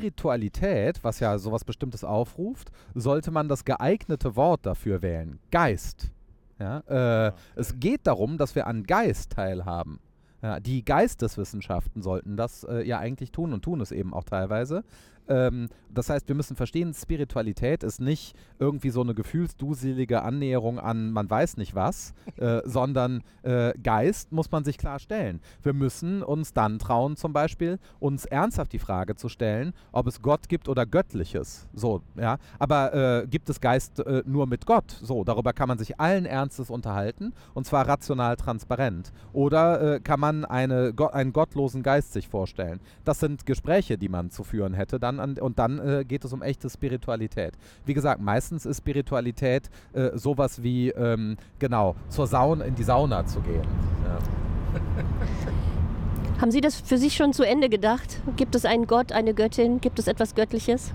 [0.06, 5.38] Spiritualität, was ja sowas Bestimmtes aufruft, sollte man das geeignete Wort dafür wählen.
[5.50, 6.10] Geist.
[6.58, 6.78] Ja,
[7.28, 9.98] äh, es geht darum, dass wir an Geist teilhaben.
[10.60, 14.84] Die Geisteswissenschaften sollten das äh, ja eigentlich tun und tun es eben auch teilweise.
[15.28, 21.10] Ähm, das heißt, wir müssen verstehen, Spiritualität ist nicht irgendwie so eine gefühlsduselige Annäherung an
[21.10, 25.40] man weiß nicht was, äh, sondern äh, Geist muss man sich klar stellen.
[25.62, 30.20] Wir müssen uns dann trauen, zum Beispiel, uns ernsthaft die Frage zu stellen, ob es
[30.20, 31.68] Gott gibt oder Göttliches.
[31.72, 32.38] So, ja.
[32.58, 34.90] Aber äh, gibt es Geist äh, nur mit Gott?
[34.90, 39.12] So, darüber kann man sich allen Ernstes unterhalten und zwar rational transparent.
[39.32, 42.80] Oder äh, kann man eine, einen gottlosen Geist sich vorstellen?
[43.04, 46.32] Das sind Gespräche, die man zu führen hätte dann an, und dann äh, geht es
[46.32, 47.54] um echte Spiritualität.
[47.84, 53.26] Wie gesagt, meistens ist Spiritualität äh, sowas wie, ähm, genau, zur Sauna, in die Sauna
[53.26, 53.62] zu gehen.
[54.04, 54.80] Ja.
[56.40, 58.20] Haben Sie das für sich schon zu Ende gedacht?
[58.36, 59.80] Gibt es einen Gott, eine Göttin?
[59.80, 60.92] Gibt es etwas Göttliches?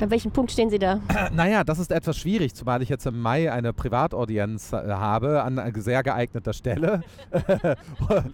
[0.00, 1.00] An welchem Punkt stehen Sie da?
[1.32, 5.58] Naja, das ist etwas schwierig, zumal ich jetzt im Mai eine Privataudienz äh, habe an
[5.58, 7.02] äh, sehr geeigneter Stelle.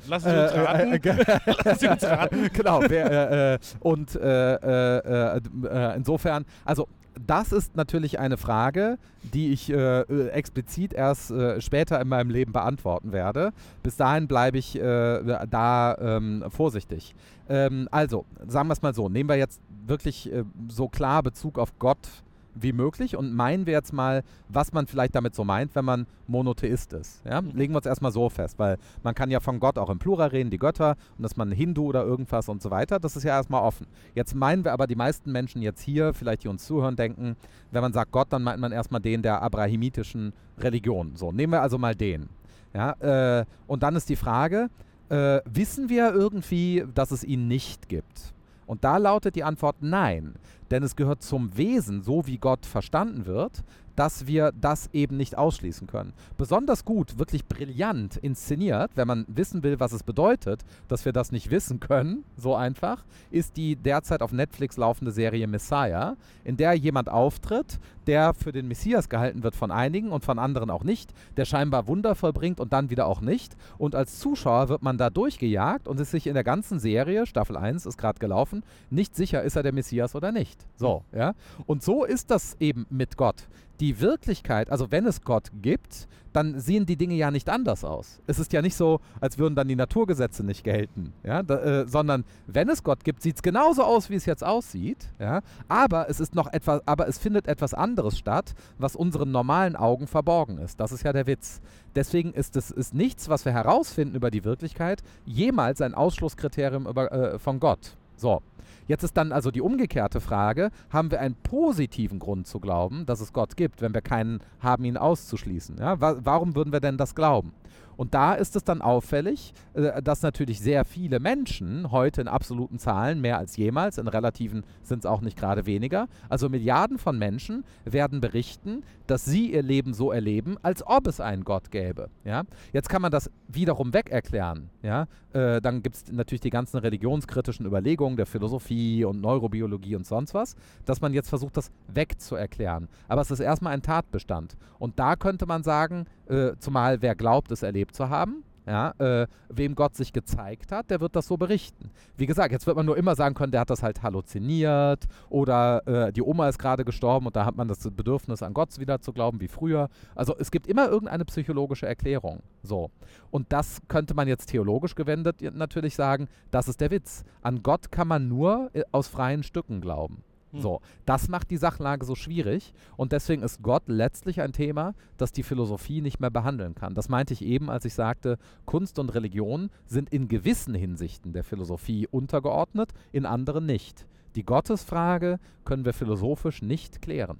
[0.06, 0.92] Lassen Sie uns Äh, raten.
[0.92, 2.50] äh, Lassen Sie uns raten.
[2.52, 2.82] genau.
[2.86, 6.86] Wer, äh, äh, und äh, äh, äh, äh, insofern, also
[7.20, 12.30] das ist natürlich eine Frage, die ich äh, äh, explizit erst äh, später in meinem
[12.30, 13.52] Leben beantworten werde.
[13.82, 17.14] Bis dahin bleibe ich äh, da ähm, vorsichtig.
[17.48, 21.58] Ähm, also, sagen wir es mal so, nehmen wir jetzt wirklich äh, so klar Bezug
[21.58, 22.08] auf Gott
[22.54, 26.06] wie möglich und meinen wir jetzt mal, was man vielleicht damit so meint, wenn man
[26.26, 27.24] Monotheist ist.
[27.24, 27.40] Ja?
[27.40, 27.50] Mhm.
[27.54, 30.28] Legen wir uns erstmal so fest, weil man kann ja von Gott auch im Plural
[30.28, 33.36] reden, die Götter und dass man Hindu oder irgendwas und so weiter, das ist ja
[33.36, 33.86] erstmal offen.
[34.14, 37.36] Jetzt meinen wir aber die meisten Menschen jetzt hier, vielleicht die uns zuhören, denken,
[37.70, 41.16] wenn man sagt Gott, dann meint man erstmal den der abrahamitischen Religion.
[41.16, 42.28] So, nehmen wir also mal den.
[42.72, 42.92] Ja?
[43.40, 44.68] Äh, und dann ist die Frage,
[45.08, 48.34] äh, wissen wir irgendwie, dass es ihn nicht gibt?
[48.66, 50.34] Und da lautet die Antwort nein.
[50.70, 53.62] Denn es gehört zum Wesen, so wie Gott verstanden wird,
[53.96, 56.12] dass wir das eben nicht ausschließen können.
[56.36, 61.32] Besonders gut, wirklich brillant inszeniert, wenn man wissen will, was es bedeutet, dass wir das
[61.32, 66.74] nicht wissen können, so einfach, ist die derzeit auf Netflix laufende Serie Messiah, in der
[66.74, 71.12] jemand auftritt, der für den Messias gehalten wird von einigen und von anderen auch nicht,
[71.36, 73.56] der scheinbar Wunder vollbringt und dann wieder auch nicht.
[73.78, 77.56] Und als Zuschauer wird man da durchgejagt und ist sich in der ganzen Serie, Staffel
[77.56, 80.53] 1 ist gerade gelaufen, nicht sicher, ist er der Messias oder nicht.
[80.76, 81.34] So, ja.
[81.66, 83.46] Und so ist das eben mit Gott
[83.80, 88.20] die Wirklichkeit, also wenn es Gott gibt, dann sehen die Dinge ja nicht anders aus.
[88.26, 91.88] Es ist ja nicht so, als würden dann die Naturgesetze nicht gelten, ja, da, äh,
[91.88, 96.08] sondern wenn es Gott gibt, sieht es genauso aus, wie es jetzt aussieht, ja, aber
[96.08, 100.58] es ist noch etwas, aber es findet etwas anderes statt, was unseren normalen Augen verborgen
[100.58, 100.80] ist.
[100.80, 101.60] Das ist ja der Witz.
[101.94, 107.12] Deswegen ist es ist nichts, was wir herausfinden über die Wirklichkeit, jemals ein Ausschlusskriterium über,
[107.12, 107.96] äh, von Gott.
[108.16, 108.42] So.
[108.86, 113.20] Jetzt ist dann also die umgekehrte Frage, haben wir einen positiven Grund zu glauben, dass
[113.20, 115.78] es Gott gibt, wenn wir keinen haben, ihn auszuschließen?
[115.78, 116.00] Ja?
[116.00, 117.52] Wa warum würden wir denn das glauben?
[117.96, 122.78] Und da ist es dann auffällig, äh, dass natürlich sehr viele Menschen heute in absoluten
[122.78, 127.18] Zahlen mehr als jemals, in relativen sind es auch nicht gerade weniger, also Milliarden von
[127.18, 132.08] Menschen werden berichten, dass sie ihr Leben so erleben, als ob es einen Gott gäbe.
[132.24, 132.44] Ja?
[132.72, 134.70] Jetzt kann man das wiederum weg erklären.
[134.82, 135.06] Ja?
[135.32, 140.34] Äh, dann gibt es natürlich die ganzen religionskritischen Überlegungen der Philosophie und Neurobiologie und sonst
[140.34, 142.88] was, dass man jetzt versucht, das wegzuerklären.
[143.08, 144.56] Aber es ist erstmal ein Tatbestand.
[144.78, 149.26] Und da könnte man sagen, äh, zumal wer glaubt, es erlebt zu haben, ja, äh,
[149.48, 151.90] wem Gott sich gezeigt hat, der wird das so berichten.
[152.16, 155.86] Wie gesagt, jetzt wird man nur immer sagen können, der hat das halt halluziniert oder
[155.86, 159.00] äh, die Oma ist gerade gestorben und da hat man das Bedürfnis, an Gott wieder
[159.00, 159.88] zu glauben wie früher.
[160.14, 162.40] Also es gibt immer irgendeine psychologische Erklärung.
[162.62, 162.90] So.
[163.30, 167.24] Und das könnte man jetzt theologisch gewendet natürlich sagen, das ist der Witz.
[167.42, 170.24] An Gott kann man nur äh, aus freien Stücken glauben.
[170.54, 170.60] Hm.
[170.62, 175.32] So, das macht die Sachlage so schwierig und deswegen ist Gott letztlich ein Thema, das
[175.32, 176.94] die Philosophie nicht mehr behandeln kann.
[176.94, 181.44] Das meinte ich eben, als ich sagte, Kunst und Religion sind in gewissen Hinsichten der
[181.44, 184.06] Philosophie untergeordnet, in anderen nicht.
[184.36, 187.38] Die Gottesfrage können wir philosophisch nicht klären.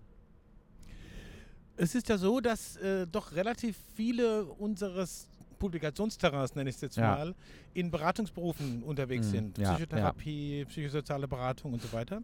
[1.76, 6.96] Es ist ja so, dass äh, doch relativ viele unseres Publikationsterrains, nenne ich es jetzt
[6.96, 7.16] ja.
[7.16, 7.34] mal,
[7.72, 9.30] in Beratungsberufen unterwegs mhm.
[9.30, 9.54] sind.
[9.54, 10.64] Psychotherapie, ja.
[10.66, 12.22] psychosoziale Beratung und so weiter.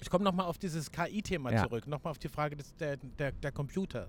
[0.00, 1.62] Ich komme nochmal auf dieses KI-Thema ja.
[1.64, 4.08] zurück, nochmal auf die Frage des, der, der, der Computer.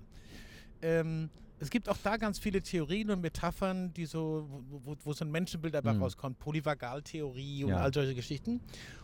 [0.82, 1.30] Ähm,
[1.62, 5.30] es gibt auch da ganz viele Theorien und Metaphern, die so, wo, wo so ein
[5.30, 6.02] Menschenbild dabei mhm.
[6.02, 7.76] rauskommt, Polyvagaltheorie und ja.
[7.76, 8.60] all solche Geschichten.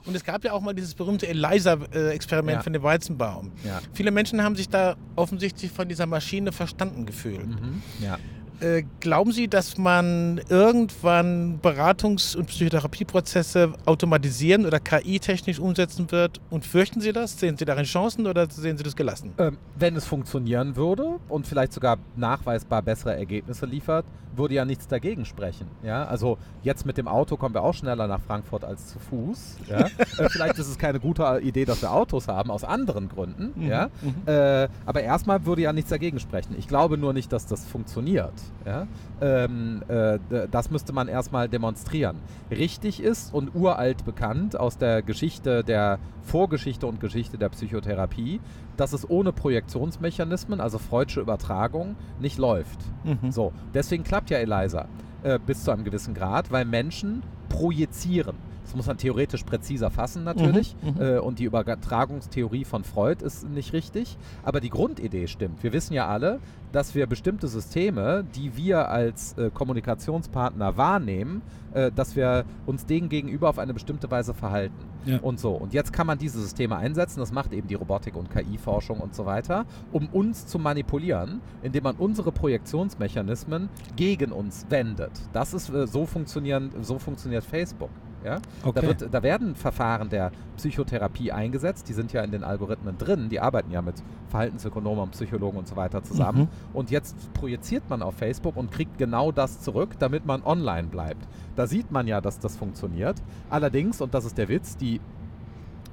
[0.07, 2.62] Und es gab ja auch mal dieses berühmte ELISA-Experiment ja.
[2.62, 3.53] von dem Weizenbaum.
[3.62, 3.83] Ja.
[3.92, 7.46] Viele Menschen haben sich da offensichtlich von dieser Maschine verstanden gefühlt.
[7.46, 7.83] Mhm.
[8.01, 8.18] Ja.
[8.61, 16.40] Äh, glauben Sie, dass man irgendwann Beratungs- und Psychotherapieprozesse automatisieren oder KI-technisch umsetzen wird?
[16.49, 17.38] Und fürchten Sie das?
[17.38, 19.33] Sehen Sie darin Chancen oder sehen Sie das gelassen?
[19.38, 24.88] Ähm, wenn es funktionieren würde und vielleicht sogar nachweisbar bessere Ergebnisse liefert, würde ja nichts
[24.88, 25.68] dagegen sprechen.
[25.83, 26.05] Ja?
[26.05, 29.59] Also jetzt mit dem Auto kommen wir auch schneller nach Frankfurt als zu Fuß.
[29.68, 29.87] Ja?
[30.18, 33.53] äh, vielleicht ist es keine gute Idee, dass wir Autos haben, aus anderen Gründen.
[33.55, 33.68] Mhm.
[33.68, 33.88] Ja?
[34.03, 34.14] Mhm.
[34.27, 36.55] Äh, aber erstmal würde ja nichts dagegen sprechen.
[36.59, 38.35] Ich glaube nur nicht, dass das funktioniert.
[38.64, 38.87] Ja?
[39.20, 40.18] Ähm, äh,
[40.51, 42.16] das müsste man erstmal demonstrieren.
[42.51, 48.40] Richtig ist und uralt bekannt aus der Geschichte der Vorgeschichte und Geschichte der Psychotherapie,
[48.77, 52.79] dass es ohne Projektionsmechanismen, also Freudsche Übertragung, nicht läuft.
[53.05, 53.31] Mhm.
[53.31, 54.86] So, deswegen klappt ja ELISA
[55.22, 58.36] äh, bis zu einem gewissen Grad, weil Menschen projizieren.
[58.66, 60.74] Das muss man theoretisch präziser fassen natürlich.
[60.83, 64.18] Mhm, mhm, äh, und die Übertragungstheorie von Freud ist nicht richtig.
[64.42, 65.62] Aber die Grundidee stimmt.
[65.62, 66.40] Wir wissen ja alle,
[66.72, 71.42] dass wir bestimmte Systeme, die wir als äh, Kommunikationspartner wahrnehmen,
[71.74, 74.74] äh, dass wir uns denen gegenüber auf eine bestimmte Weise verhalten.
[75.05, 75.20] Ja.
[75.20, 75.52] Und so.
[75.52, 79.14] Und jetzt kann man diese Systeme einsetzen, das macht eben die Robotik und KI-Forschung und
[79.14, 85.12] so weiter, um uns zu manipulieren, indem man unsere Projektionsmechanismen gegen uns wendet.
[85.33, 87.90] Das ist äh, so funktionieren, so funktioniert Facebook.
[88.26, 88.40] Ja?
[88.64, 88.80] Okay.
[88.80, 93.28] Da, wird, da, werden Verfahren der Psychotherapie eingesetzt, die sind ja in den Algorithmen drin,
[93.28, 93.94] die arbeiten ja mit
[94.28, 96.40] Verhaltensökonomen und Psychologen und so weiter zusammen.
[96.40, 96.48] Mhm.
[96.74, 101.26] Und jetzt projiziert man auf Facebook und kriegt genau das zurück, damit man online bleibt.
[101.54, 103.22] Da sieht man ja, dass das funktioniert.
[103.48, 105.00] Allerdings, und das ist der Witz, die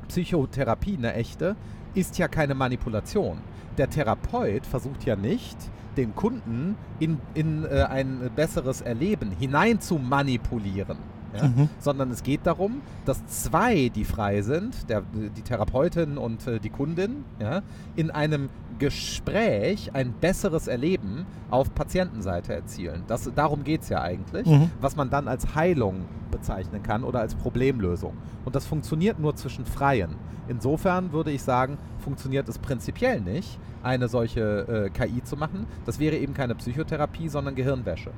[0.08, 1.56] Psychotherapie, eine echte,
[1.94, 3.38] ist ja keine Manipulation.
[3.78, 5.58] Der Therapeut versucht ja nicht,
[5.98, 11.68] den Kunden in, in äh, ein besseres Erleben hinein zu manipulieren ja?
[11.80, 16.70] sondern es geht darum, dass zwei, die frei sind, der, die Therapeutin und äh, die
[16.70, 17.62] Kundin, ja,
[17.96, 23.04] in einem Gespräch ein besseres Erleben auf Patientenseite erzielen.
[23.08, 24.72] Das, darum geht es ja eigentlich, Mhm.
[24.82, 28.14] was man dann als Heilung bezeichnen kann oder als Problemlösung.
[28.46, 30.16] Und das funktioniert nur zwischen Freien.
[30.48, 35.66] Insofern würde ich sagen, funktioniert es prinzipiell nicht, eine solche äh, KI zu machen.
[35.86, 38.12] Das wäre eben keine Psychotherapie, sondern Gehirnwäsche.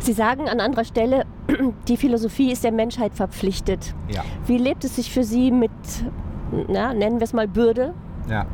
[0.00, 1.26] Sie sagen an anderer Stelle,
[1.88, 3.94] die Philosophie ist der Menschheit verpflichtet.
[4.08, 4.24] Ja.
[4.46, 5.70] Wie lebt es sich für Sie mit,
[6.68, 7.94] na, nennen wir es mal Bürde?
[8.28, 8.46] Ja.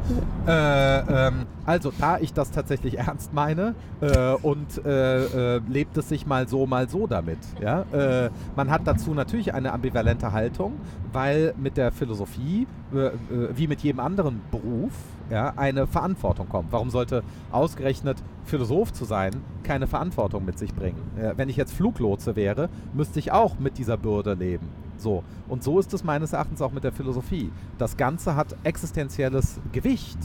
[0.47, 6.09] Äh, ähm, also, da ich das tatsächlich ernst meine äh, und äh, äh, lebt es
[6.09, 7.39] sich mal so, mal so damit.
[7.61, 7.83] Ja?
[7.93, 10.75] Äh, man hat dazu natürlich eine ambivalente Haltung,
[11.13, 13.11] weil mit der Philosophie, äh,
[13.55, 14.93] wie mit jedem anderen Beruf,
[15.31, 16.71] ja, eine Verantwortung kommt.
[16.71, 19.33] Warum sollte ausgerechnet Philosoph zu sein
[19.63, 21.01] keine Verantwortung mit sich bringen?
[21.37, 24.69] Wenn ich jetzt Fluglotse wäre, müsste ich auch mit dieser Bürde leben.
[24.97, 25.23] So.
[25.49, 27.51] Und so ist es meines Erachtens auch mit der Philosophie.
[27.79, 30.19] Das Ganze hat existenzielles Gewicht.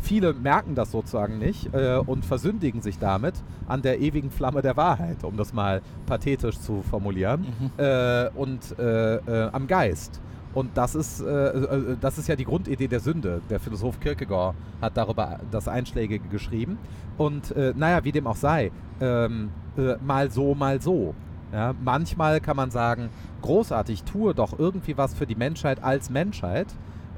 [0.00, 3.34] Viele merken das sozusagen nicht äh, und versündigen sich damit
[3.66, 9.16] an der ewigen Flamme der Wahrheit, um das mal pathetisch zu formulieren, äh, und äh,
[9.16, 10.20] äh, am Geist.
[10.56, 13.42] Und das ist, äh, äh, das ist ja die Grundidee der Sünde.
[13.50, 16.78] Der Philosoph Kierkegaard hat darüber das Einschlägige geschrieben.
[17.18, 21.14] Und äh, naja, wie dem auch sei, ähm, äh, mal so, mal so.
[21.52, 23.08] Ja, manchmal kann man sagen,
[23.42, 26.66] großartig, tue doch irgendwie was für die Menschheit als Menschheit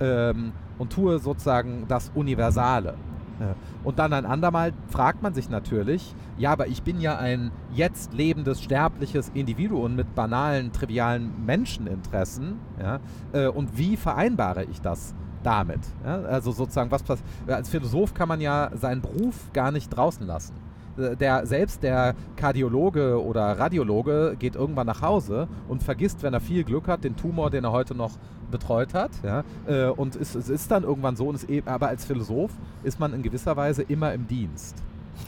[0.01, 2.95] ähm, und tue sozusagen das Universale.
[3.41, 3.55] Ja.
[3.85, 8.13] Und dann ein andermal fragt man sich natürlich, ja, aber ich bin ja ein jetzt
[8.13, 12.59] lebendes, sterbliches Individuum mit banalen, trivialen Menscheninteressen.
[12.81, 12.99] Ja,
[13.33, 15.15] äh, und wie vereinbare ich das
[15.45, 15.81] damit?
[16.05, 20.27] Ja, also sozusagen, was pass- als Philosoph kann man ja seinen Beruf gar nicht draußen
[20.27, 20.68] lassen
[20.99, 26.65] der, selbst der Kardiologe oder Radiologe geht irgendwann nach Hause und vergisst, wenn er viel
[26.65, 28.13] Glück hat, den Tumor, den er heute noch
[28.51, 29.11] betreut hat.
[29.23, 29.45] Ja?
[29.67, 32.51] Äh, und es, es ist dann irgendwann so, und es, e- aber als Philosoph
[32.83, 34.77] ist man in gewisser Weise immer im Dienst.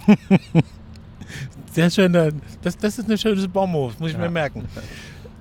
[1.72, 2.14] Sehr schön.
[2.14, 4.22] äh, Das, das ist ein schönes Bonmot, muss ich Ja.
[4.22, 4.64] mir merken.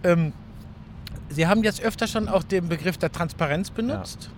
[0.02, 0.32] Ähm,
[1.28, 4.30] Sie haben jetzt öfter schon auch den Begriff der Transparenz benutzt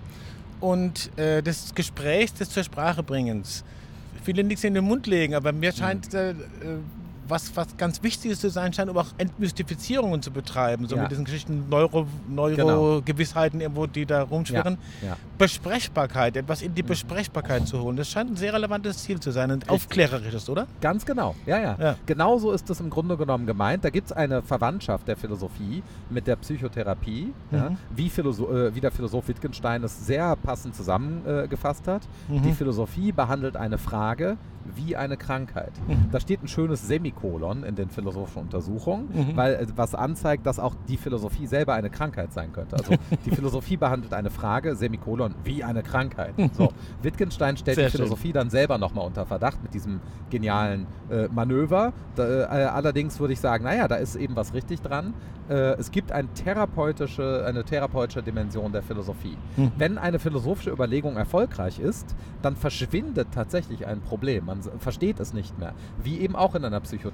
[0.60, 3.64] und äh, des Gesprächs, des zur Sprache bringens.
[4.24, 6.36] Viele nichts in den Mund legen, aber mir scheint, äh, äh,
[7.32, 11.02] was, was ganz Wichtiges zu sein scheint, um auch Entmystifizierungen zu betreiben, so Ja.
[11.04, 14.78] mit diesen Geschichten Neuro, Neuro-Gewissheiten irgendwo, die da rumschwirren.
[15.02, 15.18] Ja.
[15.38, 19.52] Besprechbarkeit, etwas in die Besprechbarkeit zu holen, das scheint ein sehr relevantes Ziel zu sein
[19.52, 20.68] und aufklärerisches, oder?
[20.82, 21.78] Ganz genau, ja, ja.
[21.80, 21.96] Ja.
[22.06, 23.84] Genauso ist es im Grunde genommen gemeint.
[23.84, 27.78] Da gibt es eine Verwandtschaft der Philosophie mit der Psychotherapie, ja, Mhm.
[27.96, 32.02] wie, Philosoph äh, wie der Philosoph Wittgenstein es sehr passend zusammengefasst äh, hat.
[32.28, 32.42] Mhm.
[32.44, 34.38] Die Philosophie behandelt eine Frage
[34.76, 35.72] wie eine Krankheit.
[35.88, 36.10] Mhm.
[36.12, 36.88] Da steht ein schönes
[37.22, 39.38] Semikolon in den philosophischen Untersuchungen, Mhm.
[39.38, 42.76] weil äh, was anzeigt, dass auch die Philosophie selber eine Krankheit sein könnte.
[42.78, 42.94] Also
[43.26, 46.34] die Philosophie behandelt eine Frage, Semikolon, wie eine Krankheit.
[46.54, 46.70] So,
[47.02, 48.00] Wittgenstein stellt Sehr die schön.
[48.02, 51.94] Philosophie dann selber nochmal unter Verdacht mit diesem genialen äh, Manöver.
[52.16, 55.14] Da, äh, allerdings würde ich sagen, naja, da ist eben was richtig dran.
[55.50, 59.38] Äh, es gibt ein therapeutische, eine therapeutische Dimension der Philosophie.
[59.58, 59.72] Mhm.
[59.78, 64.46] Wenn eine philosophische Überlegung erfolgreich ist, dann verschwindet tatsächlich ein Problem.
[64.46, 65.74] Man versteht es nicht mehr.
[66.04, 67.11] Wie eben auch in einer Psychotherapie.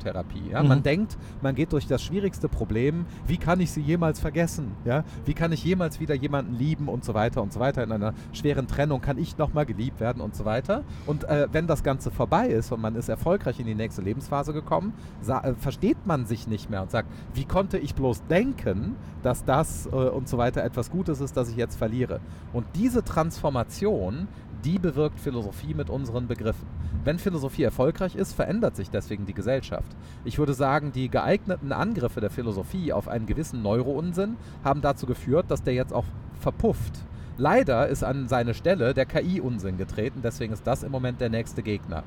[0.51, 0.63] Ja?
[0.63, 0.83] Man Mhm.
[0.83, 3.05] denkt, man geht durch das schwierigste Problem.
[3.25, 4.71] Wie kann ich sie jemals vergessen?
[4.85, 5.03] Ja?
[5.25, 7.83] Wie kann ich jemals wieder jemanden lieben und so weiter und so weiter.
[7.83, 10.83] In einer schweren Trennung kann ich nochmal geliebt werden und so weiter.
[11.05, 14.53] Und äh, wenn das Ganze vorbei ist und man ist erfolgreich in die nächste Lebensphase
[14.53, 14.93] gekommen,
[15.27, 19.87] äh, versteht man sich nicht mehr und sagt, wie konnte ich bloß denken, dass das
[19.87, 22.19] äh, und so weiter etwas Gutes ist, das ich jetzt verliere.
[22.53, 24.27] Und diese Transformation,
[24.63, 26.67] die bewirkt Philosophie mit unseren Begriffen.
[27.03, 29.95] Wenn Philosophie erfolgreich ist, verändert sich deswegen die Gesellschaft.
[30.25, 35.45] Ich würde sagen, die geeigneten Angriffe der Philosophie auf einen gewissen Neuro-Unsinn haben dazu geführt,
[35.49, 36.05] dass der jetzt auch
[36.39, 36.93] verpufft.
[37.37, 41.61] Leider ist an seine Stelle der KI-Unsinn getreten, deswegen ist das im Moment der nächste
[41.61, 42.03] Gegner.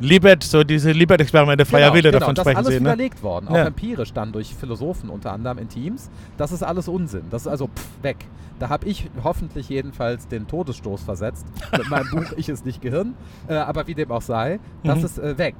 [0.00, 2.80] Libet, so diese Libet-Experimente, freier Genau, Wille, genau, davon das sprechen alles Sie, ne?
[2.80, 3.64] widerlegt worden, auch Ja.
[3.66, 6.10] empirisch dann durch Philosophen unter anderem in Teams.
[6.38, 7.24] Das ist alles Unsinn.
[7.30, 8.16] Das ist also pff, weg.
[8.58, 13.14] Da habe ich hoffentlich jedenfalls den Todesstoß versetzt mit meinem Buch Ich ist nicht Gehirn.
[13.48, 15.04] Äh, aber wie dem auch sei, das Mhm.
[15.04, 15.56] ist äh, weg.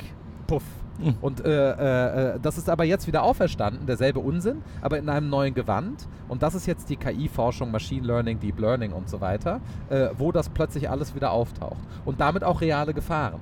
[0.47, 0.63] Puff.
[0.99, 1.15] Mhm.
[1.23, 5.31] Und äh, äh, äh, das ist aber jetzt wieder auferstanden, derselbe Unsinn, aber in einem
[5.31, 6.07] neuen Gewand.
[6.29, 10.31] Und das ist jetzt die KI-Forschung, Machine Learning, Deep Learning und so weiter, äh, wo
[10.33, 11.79] das plötzlich alles wieder auftaucht.
[12.05, 13.41] Und damit auch reale Gefahren.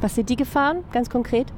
[0.00, 1.52] Was sind die Gefahren, ganz konkret?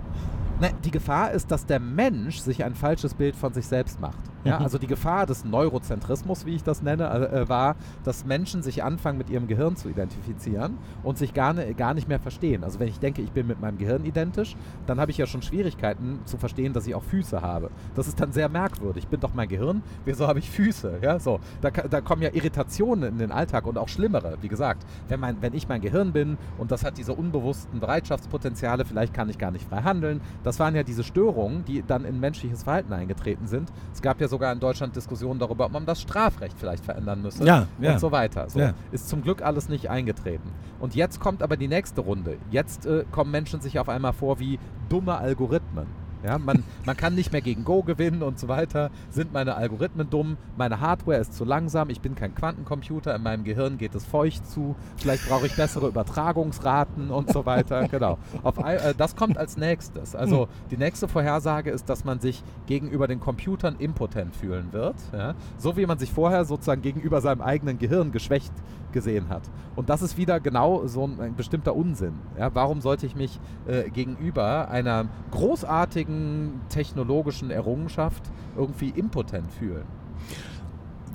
[0.60, 4.29] Ne, die Gefahr ist, dass der Mensch sich ein falsches Bild von sich selbst macht.
[4.44, 8.82] Ja, also die Gefahr des Neurozentrismus, wie ich das nenne, äh, war, dass Menschen sich
[8.82, 12.64] anfangen, mit ihrem Gehirn zu identifizieren und sich gar, ne, gar nicht mehr verstehen.
[12.64, 15.42] Also wenn ich denke, ich bin mit meinem Gehirn identisch, dann habe ich ja schon
[15.42, 17.70] Schwierigkeiten zu verstehen, dass ich auch Füße habe.
[17.94, 19.04] Das ist dann sehr merkwürdig.
[19.04, 21.00] Ich bin doch mein Gehirn, wieso habe ich Füße?
[21.02, 21.40] Ja, so.
[21.60, 24.38] Da, da kommen ja Irritationen in den Alltag und auch schlimmere.
[24.40, 28.84] Wie gesagt, wenn, mein, wenn ich mein Gehirn bin und das hat diese unbewussten Bereitschaftspotenziale,
[28.84, 30.20] vielleicht kann ich gar nicht frei handeln.
[30.44, 33.70] Das waren ja diese Störungen, die dann in menschliches Verhalten eingetreten sind.
[33.92, 37.44] Es gab ja sogar in Deutschland Diskussionen darüber, ob man das Strafrecht vielleicht verändern müsse
[37.44, 37.98] ja, und ja.
[37.98, 38.48] so weiter.
[38.48, 38.60] So.
[38.60, 38.74] Ja.
[38.92, 40.50] Ist zum Glück alles nicht eingetreten.
[40.78, 42.38] Und jetzt kommt aber die nächste Runde.
[42.50, 45.86] Jetzt äh, kommen Menschen sich auf einmal vor wie dumme Algorithmen.
[46.22, 48.90] Ja, man, man kann nicht mehr gegen Go gewinnen und so weiter.
[49.10, 50.36] Sind meine Algorithmen dumm?
[50.56, 51.90] Meine Hardware ist zu langsam.
[51.90, 53.14] Ich bin kein Quantencomputer.
[53.14, 54.76] In meinem Gehirn geht es feucht zu.
[54.96, 57.80] Vielleicht brauche ich bessere Übertragungsraten und so weiter.
[57.90, 58.18] Genau.
[58.44, 60.14] Auf, äh, das kommt als nächstes.
[60.14, 64.94] Also die nächste Vorhersage ist, dass man sich gegenüber den Computern impotent fühlen wird.
[65.12, 65.34] Ja?
[65.58, 68.52] So wie man sich vorher sozusagen gegenüber seinem eigenen Gehirn geschwächt
[68.92, 69.42] gesehen hat.
[69.76, 72.12] Und das ist wieder genau so ein, ein bestimmter Unsinn.
[72.38, 72.50] Ja?
[72.54, 78.22] Warum sollte ich mich äh, gegenüber einer großartigen technologischen Errungenschaft
[78.56, 79.84] irgendwie impotent fühlen?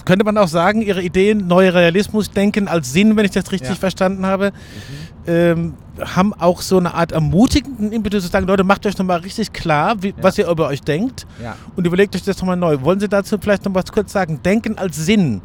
[0.03, 3.69] Könnte man auch sagen, Ihre Ideen, neue Realismus denken als Sinn, wenn ich das richtig
[3.69, 3.75] Ja.
[3.75, 4.51] verstanden habe,
[5.25, 9.51] ähm, haben auch so eine Art ermutigenden Impetus zu sagen, Leute, macht euch nochmal richtig
[9.51, 10.13] klar, wie, Ja.
[10.21, 11.55] was ihr über euch denkt Ja.
[11.75, 12.79] und überlegt euch das nochmal neu.
[12.81, 14.39] Wollen Sie dazu vielleicht noch was kurz sagen?
[14.45, 15.41] Denken als Sinn.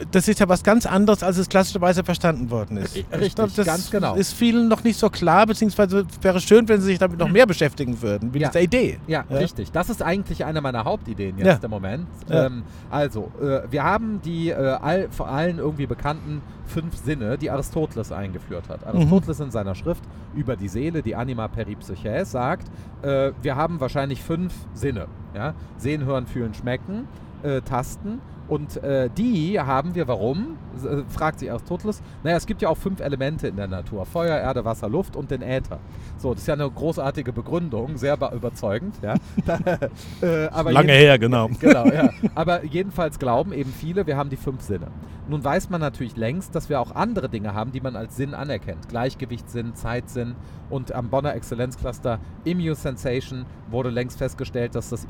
[0.00, 0.06] Ja.
[0.10, 2.96] Das ist ja was ganz anderes, als es klassischerweise verstanden worden ist.
[2.96, 4.14] Ri- ich richtig, glaub, das ganz genau.
[4.14, 7.46] ist vielen noch nicht so klar, beziehungsweise wäre schön, wenn Sie sich damit noch mehr
[7.46, 8.48] beschäftigen würden, mit Ja.
[8.48, 8.98] dieser Idee.
[9.06, 9.70] Ja, richtig.
[9.72, 11.58] Das ist eigentlich eine meiner Hauptideen jetzt Ja.
[11.62, 12.06] im Moment.
[12.28, 12.46] Ja.
[12.46, 17.50] Ähm, also, äh, wir haben die äh, all, vor allen irgendwie bekannten fünf Sinne, die
[17.50, 18.86] Aristoteles eingeführt hat.
[18.86, 22.68] Aristoteles in seiner Schrift über die Seele, die Anima Peripsyches, sagt,
[23.02, 25.06] äh, wir haben wahrscheinlich fünf Sinne.
[25.34, 25.54] Ja?
[25.78, 27.08] Sehen, hören, fühlen, schmecken,
[27.42, 28.20] äh, tasten.
[28.50, 30.58] Und äh, die haben wir, warum?
[30.84, 32.02] Äh, fragt sich Aristoteles.
[32.24, 34.04] Naja, es gibt ja auch fünf Elemente in der Natur.
[34.04, 35.78] Feuer, Erde, Wasser, Luft und den Äther.
[36.18, 38.96] So, das ist ja eine großartige Begründung, sehr be- überzeugend.
[39.02, 39.14] Ja?
[40.22, 41.48] äh, aber Lange her, genau.
[41.60, 42.10] Genau, ja.
[42.34, 44.88] Aber jedenfalls glauben eben viele, wir haben die fünf Sinne.
[45.28, 48.34] Nun weiß man natürlich längst, dass wir auch andere Dinge haben, die man als Sinn
[48.34, 48.88] anerkennt.
[48.88, 50.34] Gleichgewichtssinn, Zeitsinn
[50.70, 55.04] und am Bonner Exzellenzcluster Immusensation wurde längst festgestellt, dass das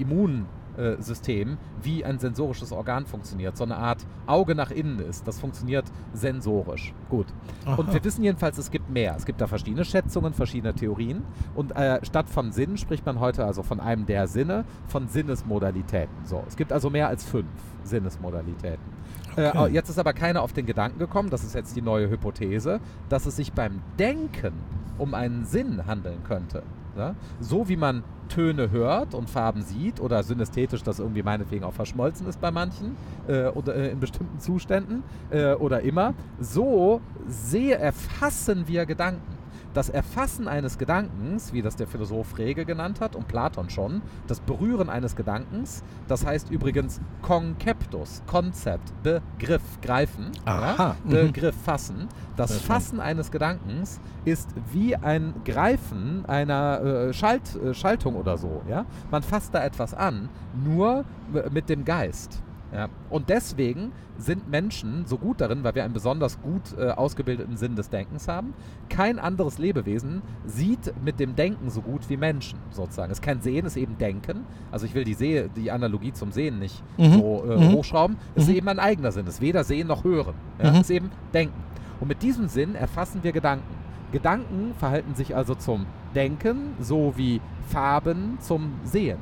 [0.81, 3.57] Immunsystem wie ein sensorisches Organ funktioniert.
[3.57, 5.27] So eine Art Auge nach innen ist.
[5.27, 6.95] Das funktioniert sensorisch.
[7.09, 7.27] Gut.
[7.65, 7.95] Und Aha.
[7.95, 9.15] wir wissen jedenfalls, es gibt mehr.
[9.17, 11.23] Es gibt da verschiedene Schätzungen, verschiedene Theorien.
[11.55, 16.15] Und äh, statt von Sinn spricht man heute also von einem der Sinne, von Sinnesmodalitäten.
[16.25, 17.49] So, es gibt also mehr als fünf
[17.85, 19.01] Sinnesmodalitäten.
[19.37, 19.73] Äh, Okay.
[19.73, 23.27] jetzt ist aber keiner auf den Gedanken gekommen, das ist jetzt die neue Hypothese, dass
[23.27, 24.53] es sich beim Denken
[24.99, 26.63] um einen Sinn handeln könnte.
[26.97, 27.15] Ja?
[27.41, 32.27] So wie man Töne hört und Farben sieht oder synästhetisch das irgendwie meinetwegen auch verschmolzen
[32.29, 32.97] ist bei manchen
[33.29, 39.40] äh, oder äh, in bestimmten Zuständen äh, oder immer, so sehe, erfassen wir Gedanken.
[39.73, 44.41] Das Erfassen eines Gedankens, wie das der Philosoph Frege genannt hat und Platon schon, das
[44.41, 51.11] Berühren eines Gedankens, das heißt übrigens Conceptus, Konzept, Begriff, greifen, Aha, ja, mhm.
[51.11, 52.09] Begriff fassen.
[52.37, 52.61] Das.
[52.61, 58.63] Fassen eines Gedankens ist wie ein Greifen einer äh, Schalt, äh, Schaltung oder so.
[58.69, 58.87] Ja?
[59.11, 60.29] Man fasst da etwas an,
[60.65, 61.05] nur
[61.35, 62.43] äh, mit dem Geist.
[62.73, 62.89] Ja?
[63.09, 67.75] Und deswegen sind Menschen so gut darin, weil wir einen besonders gut äh, ausgebildeten Sinn
[67.75, 68.55] des Denkens haben.
[68.89, 73.11] Kein anderes Lebewesen sieht mit dem Denken so gut wie Menschen, sozusagen.
[73.11, 74.45] Es ist kein Sehen, es ist eben Denken.
[74.71, 77.13] Also ich will die, Sehe, die Analogie zum Sehen nicht Mhm.
[77.15, 77.73] so äh, Mhm.
[77.73, 78.17] hochschrauben.
[78.35, 78.51] Es Mhm.
[78.51, 79.27] ist eben ein eigener Sinn.
[79.27, 80.35] Es ist weder Sehen noch Hören.
[80.63, 80.71] Ja?
[80.71, 80.75] Mhm.
[80.77, 81.55] Es ist eben Denken.
[81.99, 83.75] Und mit diesem Sinn erfassen wir Gedanken.
[84.13, 89.19] Gedanken verhalten sich also zum Denken, so wie Farben zum Sehen.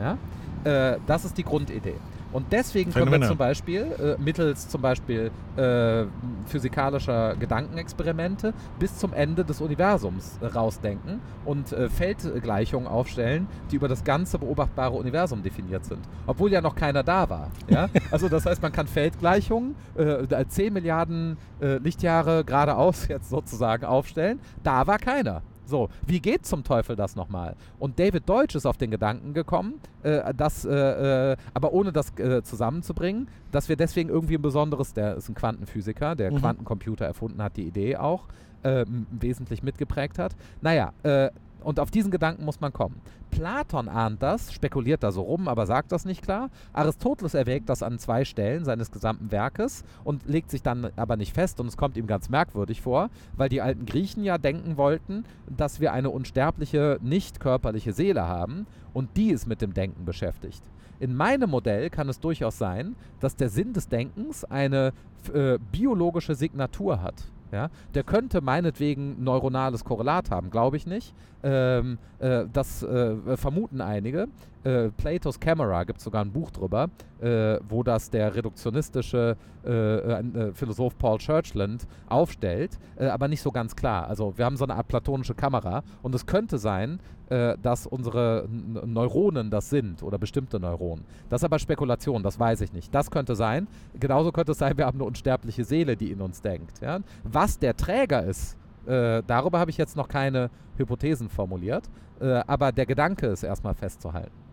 [0.00, 0.16] Ja?
[0.64, 1.94] Äh, das ist die Grundidee.
[2.34, 6.04] Und deswegen können wir zum Beispiel äh, mittels zum Beispiel äh,
[6.46, 14.02] physikalischer Gedankenexperimente bis zum Ende des Universums rausdenken und äh, Feldgleichungen aufstellen, die über das
[14.02, 16.00] ganze beobachtbare Universum definiert sind.
[16.26, 17.50] Obwohl ja noch keiner da war.
[17.68, 17.88] Ja?
[18.10, 24.40] Also das heißt, man kann Feldgleichungen äh, 10 Milliarden äh, Lichtjahre geradeaus jetzt sozusagen aufstellen.
[24.62, 25.42] Da war keiner.
[25.66, 27.56] So, wie geht zum Teufel das nochmal?
[27.78, 32.16] Und David Deutsch ist auf den Gedanken gekommen, äh, das, äh, äh, aber ohne das
[32.18, 36.36] äh, zusammenzubringen, dass wir deswegen irgendwie ein besonderes, der ist ein Quantenphysiker, der Mhm.
[36.38, 38.24] Quantencomputer erfunden hat, die Idee auch
[38.62, 40.34] äh, wesentlich mitgeprägt hat.
[40.60, 43.00] Naja, äh, und auf diesen Gedanken muss man kommen.
[43.30, 46.50] Platon ahnt das, spekuliert da so rum, aber sagt das nicht klar.
[46.72, 51.34] Aristoteles erwägt das an zwei Stellen seines gesamten Werkes und legt sich dann aber nicht
[51.34, 55.24] fest und es kommt ihm ganz merkwürdig vor, weil die alten Griechen ja denken wollten,
[55.48, 60.62] dass wir eine unsterbliche, nicht körperliche Seele haben und die ist mit dem Denken beschäftigt.
[61.00, 64.92] In meinem Modell kann es durchaus sein, dass der Sinn des Denkens eine
[65.32, 67.24] äh, biologische Signatur hat.
[67.54, 67.70] Ja?
[67.94, 71.14] Der könnte meinetwegen neuronales Korrelat haben, glaube ich nicht.
[71.42, 74.28] Ähm, äh, das äh, vermuten einige.
[74.64, 76.88] Äh, Plato's Camera gibt sogar ein Buch drüber,
[77.20, 83.76] äh, wo das der reduktionistische äh, äh, Philosoph Paul Churchland aufstellt, aber nicht so ganz
[83.76, 84.08] klar.
[84.08, 86.98] Also wir haben so eine Art platonische Kamera und es könnte sein,
[87.28, 91.04] dass unsere Neuronen das sind oder bestimmte Neuronen.
[91.30, 92.94] Das ist aber Spekulation, das weiß ich nicht.
[92.94, 93.66] Das könnte sein.
[93.98, 96.80] Genauso könnte es sein, wir haben eine unsterbliche Seele, die in uns denkt.
[96.80, 97.00] Ja?
[97.22, 101.88] Was der Träger ist, äh, darüber habe ich jetzt noch keine Hypothesen formuliert,
[102.20, 104.43] äh, aber der Gedanke ist erstmal festzuhalten.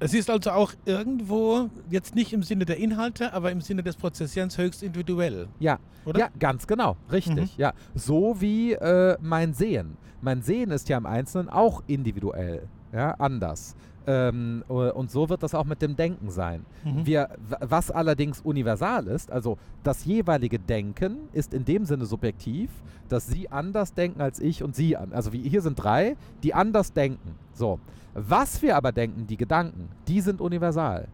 [0.00, 3.96] Es ist also auch irgendwo, jetzt nicht im Sinne der Inhalte, aber im Sinne des
[3.96, 5.48] Prozessierens höchst individuell.
[5.58, 6.20] Ja, oder?
[6.20, 7.34] Ja, ganz genau, richtig.
[7.56, 7.60] Mhm.
[7.60, 9.96] Ja, so wie äh, mein Sehen.
[10.20, 13.74] Mein Sehen ist ja im Einzelnen auch individuell, ja, anders.
[14.08, 16.64] Ähm, und so wird das auch mit dem Denken sein.
[16.82, 17.04] Mhm.
[17.04, 17.28] Wir,
[17.60, 22.70] was allerdings universal ist, also das jeweilige Denken ist in dem Sinne subjektiv,
[23.10, 24.96] dass Sie anders denken als ich und Sie.
[24.96, 27.34] Also wie, hier sind drei, die anders denken.
[27.52, 27.80] So.
[28.14, 31.08] Was wir aber denken, die Gedanken, die sind universal.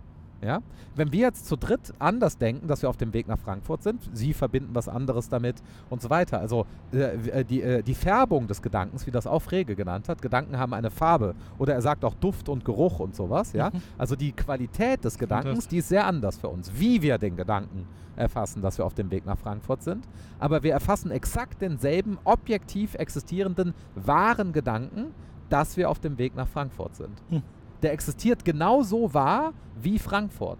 [0.45, 0.61] Ja?
[0.95, 4.09] Wenn wir jetzt zu dritt anders denken, dass wir auf dem Weg nach Frankfurt sind,
[4.13, 5.57] sie verbinden was anderes damit
[5.91, 6.41] und so weiter.
[6.41, 6.99] Also äh,
[7.41, 10.75] äh, die, äh, die Färbung des Gedankens, wie das auch Frege genannt hat, Gedanken haben
[10.75, 13.53] eine Farbe oder er sagt auch Duft und Geruch und sowas.
[13.53, 13.71] Ja?
[13.71, 13.83] Mhm.
[13.99, 17.87] Also die Qualität des Gedankens, die ist sehr anders für uns, wie wir den Gedanken
[18.17, 20.07] erfassen, dass wir auf dem Weg nach Frankfurt sind.
[20.39, 25.07] Aber wir erfassen exakt denselben objektiv existierenden wahren Gedanken,
[25.49, 27.23] dass wir auf dem Weg nach Frankfurt sind.
[27.31, 27.43] Mhm
[27.85, 30.59] der existiert genauso wahr wie Frankfurt.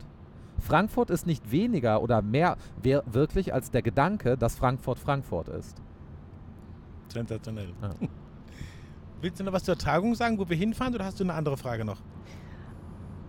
[0.61, 5.83] Frankfurt ist nicht weniger oder mehr wirklich als der Gedanke, dass Frankfurt Frankfurt ist.
[7.09, 7.73] Sensationell.
[7.81, 7.91] Ja.
[9.23, 11.57] Willst du noch was zur Tagung sagen, wo wir hinfahren, oder hast du eine andere
[11.57, 12.03] Frage noch?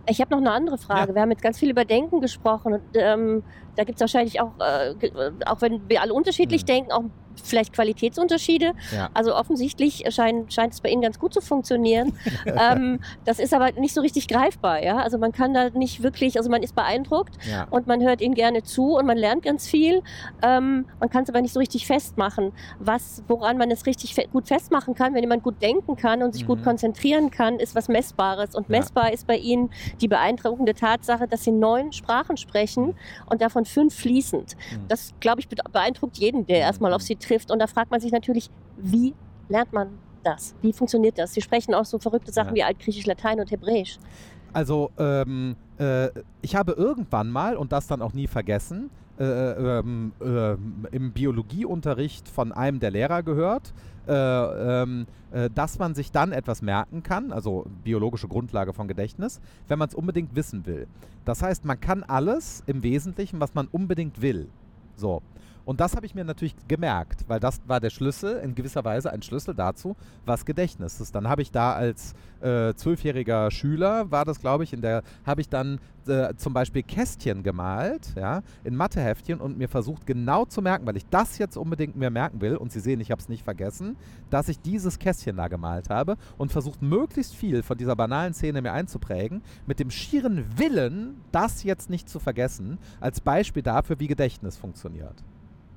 [0.08, 1.12] Ich habe noch eine andere Frage.
[1.12, 1.16] Ja.
[1.16, 3.44] Wir haben jetzt ganz viel über Denken gesprochen und ähm,
[3.78, 4.94] da gibt es wahrscheinlich auch, äh,
[5.46, 6.68] auch wenn wir alle unterschiedlich mhm.
[6.68, 7.06] denken, auch
[7.44, 8.74] vielleicht Qualitätsunterschiede.
[8.94, 9.10] Ja.
[9.14, 12.14] Also offensichtlich scheint, scheint es bei Ihnen ganz gut zu funktionieren.
[12.46, 14.84] ähm, das ist aber nicht so richtig greifbar.
[14.84, 14.98] Ja?
[14.98, 17.68] Also man kann da nicht wirklich, also man ist beeindruckt ja.
[17.70, 20.02] und man hört Ihnen gerne zu und man lernt ganz viel.
[20.42, 22.52] Ähm, man kann es aber nicht so richtig festmachen.
[22.80, 26.34] Was, woran man es richtig fe gut festmachen kann, wenn jemand gut denken kann und
[26.34, 26.48] sich mhm.
[26.48, 28.56] gut konzentrieren kann, ist was Messbares.
[28.56, 29.70] Und messbar ist bei Ihnen
[30.02, 32.96] die beeindruckende Tatsache, dass Sie neun Sprachen sprechen mhm.
[33.30, 34.56] und davon fünf fließend.
[34.56, 34.88] Mhm.
[34.88, 37.52] Das, glaube ich, beeindruckt jeden, der erstmal auf Sie trifft.
[37.52, 39.14] Und da fragt man sich natürlich, wie
[39.50, 39.90] lernt man
[40.24, 40.56] das?
[40.62, 41.34] Wie funktioniert das?
[41.34, 42.56] Sie sprechen auch so verrückte Sachen ja.
[42.56, 43.98] wie Altgriechisch, Latein und Hebräisch.
[44.54, 46.10] Also, ähm, äh,
[46.42, 50.56] ich habe irgendwann mal, und das dann auch nie vergessen, äh, ähm, äh,
[50.96, 53.74] im Biologieunterricht von einem der Lehrer gehört,
[54.08, 59.40] äh, ähm, äh, dass man sich dann etwas merken kann, also biologische Grundlage von Gedächtnis,
[59.68, 60.88] wenn man es unbedingt wissen will.
[61.24, 64.48] Das heißt, man kann alles im Wesentlichen, was man unbedingt will.
[64.96, 65.22] So.
[65.66, 69.12] Und das habe ich mir natürlich gemerkt, weil das war der Schlüssel, in gewisser Weise
[69.12, 69.96] ein Schlüssel dazu,
[70.26, 71.16] was Gedächtnis ist.
[71.16, 75.42] Dann habe ich da als äh, zwölfjähriger Schüler, war das glaube ich, in der habe
[75.42, 80.62] ich dann äh, zum Beispiel Kästchen gemalt, ja, in Matheheftchen und mir versucht genau zu
[80.62, 83.30] merken, weil ich das jetzt unbedingt mir merken will und Sie sehen, ich habe es
[83.30, 83.96] nicht vergessen,
[84.30, 88.62] dass ich dieses Kästchen da gemalt habe und versucht möglichst viel von dieser banalen Szene
[88.62, 94.08] mir einzuprägen, mit dem schieren Willen, das jetzt nicht zu vergessen, als Beispiel dafür, wie
[94.08, 95.24] Gedächtnis funktioniert.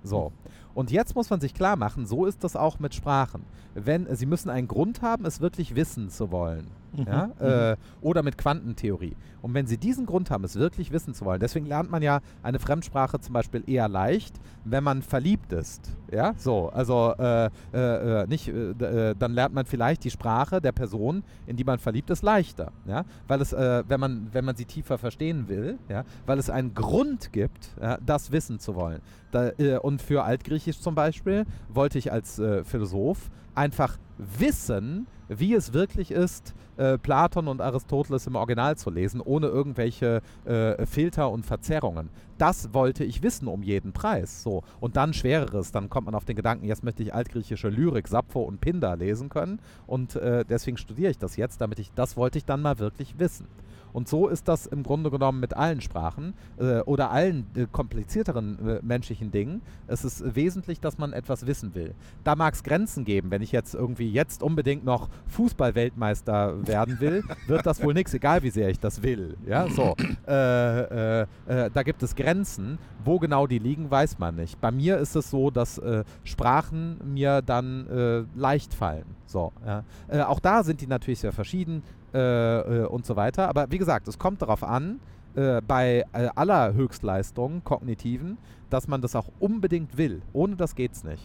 [0.02, 0.32] So.
[0.74, 3.42] Und jetzt muss man sich klar machen, so ist das auch mit Sprachen.
[3.74, 6.68] Wenn, Sie müssen einen Grund haben, es wirklich wissen zu wollen.
[6.96, 7.06] Mhm.
[7.06, 7.26] Ja?
[7.26, 7.46] Mhm.
[7.46, 9.16] Äh, oder mit Quantentheorie.
[9.42, 12.20] Und wenn Sie diesen Grund haben, es wirklich wissen zu wollen, deswegen lernt man ja
[12.42, 14.34] eine Fremdsprache zum Beispiel eher leicht,
[14.64, 15.96] wenn man verliebt ist.
[16.10, 20.60] Ja, so, also äh, äh, äh nicht, äh, äh, dann lernt man vielleicht die Sprache
[20.60, 22.72] der Person, in die man verliebt ist, leichter.
[22.86, 26.74] Ja, weil es, wenn man, wenn man sie tiefer verstehen will, ja, weil es einen
[26.74, 29.00] Grund gibt, ja, das wissen zu wollen.
[29.30, 29.50] Da,
[29.82, 36.54] und für Altgriechisch zum Beispiel wollte ich als Philosoph einfach wissen, wie es wirklich ist,
[36.76, 42.10] äh, Platon und Aristoteles im Original zu lesen, ohne irgendwelche äh, Filter und Verzerrungen.
[42.38, 44.42] Das wollte ich wissen um jeden Preis.
[44.42, 44.62] So.
[44.80, 48.42] Und dann schwereres, dann kommt man auf den Gedanken, jetzt möchte ich altgriechische Lyrik, Sappho
[48.42, 49.60] und Pindar lesen können.
[49.86, 53.18] Und äh, deswegen studiere ich das jetzt, damit ich, das wollte ich dann mal wirklich
[53.18, 53.46] wissen.
[53.92, 58.68] Und so ist das im Grunde genommen mit allen Sprachen äh, oder allen äh, komplizierteren
[58.68, 59.62] äh, menschlichen Dingen.
[59.86, 61.94] Es ist wesentlich, dass man etwas wissen will.
[62.24, 63.30] Da mag es Grenzen geben.
[63.30, 68.42] Wenn ich jetzt irgendwie jetzt unbedingt noch Fußball-Weltmeister werden will, wird das wohl nichts, egal
[68.42, 69.36] wie sehr ich das will.
[69.46, 69.96] Ja, so.
[70.26, 72.78] Äh, äh, äh, da gibt es Grenzen.
[73.04, 74.60] Wo genau die liegen, weiß man nicht.
[74.60, 75.80] Bei mir ist es so, dass
[76.24, 79.04] Sprachen mir dann leicht fallen.
[79.24, 80.28] So, ja.
[80.28, 81.82] auch da sind die natürlich sehr verschieden.
[82.18, 83.48] Äh, äh, und so weiter.
[83.48, 85.00] Aber wie gesagt, es kommt darauf an,
[85.34, 88.38] äh, bei äh, aller Höchstleistung, kognitiven,
[88.70, 90.22] dass man das auch unbedingt will.
[90.32, 91.22] Ohne das geht's nicht.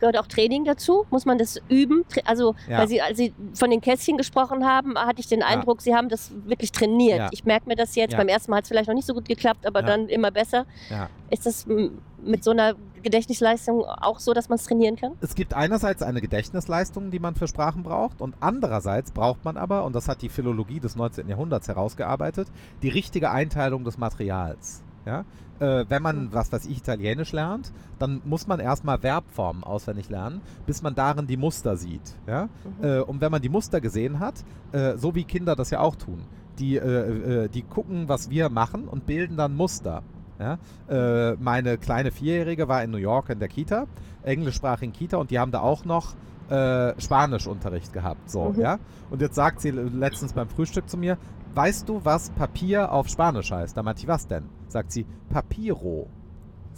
[0.00, 1.06] Gehört auch Training dazu?
[1.10, 2.04] Muss man das üben?
[2.24, 2.78] Also, Ja.
[2.78, 6.08] weil Sie, als Sie von den Kästchen gesprochen haben, hatte ich den Eindruck, Sie haben
[6.08, 7.18] das wirklich trainiert.
[7.18, 7.28] Ja.
[7.32, 8.12] Ich merke mir das jetzt.
[8.12, 8.18] Ja.
[8.18, 9.86] Beim ersten Mal hat es vielleicht noch nicht so gut geklappt, aber Ja.
[9.86, 10.66] dann immer besser.
[10.90, 11.08] Ja.
[11.30, 15.12] Ist das mit so einer Gedächtnisleistung auch so, dass man es trainieren kann?
[15.20, 19.84] Es gibt einerseits eine Gedächtnisleistung, die man für Sprachen braucht, und andererseits braucht man aber,
[19.84, 21.28] und das hat die Philologie des 19.
[21.28, 22.48] Jahrhunderts herausgearbeitet,
[22.82, 24.82] die richtige Einteilung des Materials.
[25.06, 25.24] Ja?
[25.60, 30.40] Äh, wenn man, was weiß ich, Italienisch lernt, dann muss man erstmal Verbformen auswendig lernen,
[30.66, 32.14] bis man darin die Muster sieht.
[32.26, 32.48] Ja?
[32.80, 34.34] Äh, und wenn man die Muster gesehen hat,
[34.72, 36.22] äh, so wie Kinder das ja auch tun,
[36.58, 40.02] die, äh, äh, die gucken, was wir machen und bilden dann Muster.
[40.38, 40.58] Ja?
[40.88, 43.86] Äh, meine kleine Vierjährige war in New York in der Kita,
[44.22, 46.14] englischsprachigen Kita, und die haben da auch noch
[46.50, 48.30] äh, Spanischunterricht gehabt.
[48.30, 48.60] So, Mhm.
[48.60, 48.78] ja?
[49.10, 51.18] Und jetzt sagt sie letztens beim Frühstück zu mir,
[51.58, 53.76] weißt du, was Papier auf Spanisch heißt?
[53.76, 54.48] Da meinte ich, was denn?
[54.68, 56.06] Sagt sie, Papiro.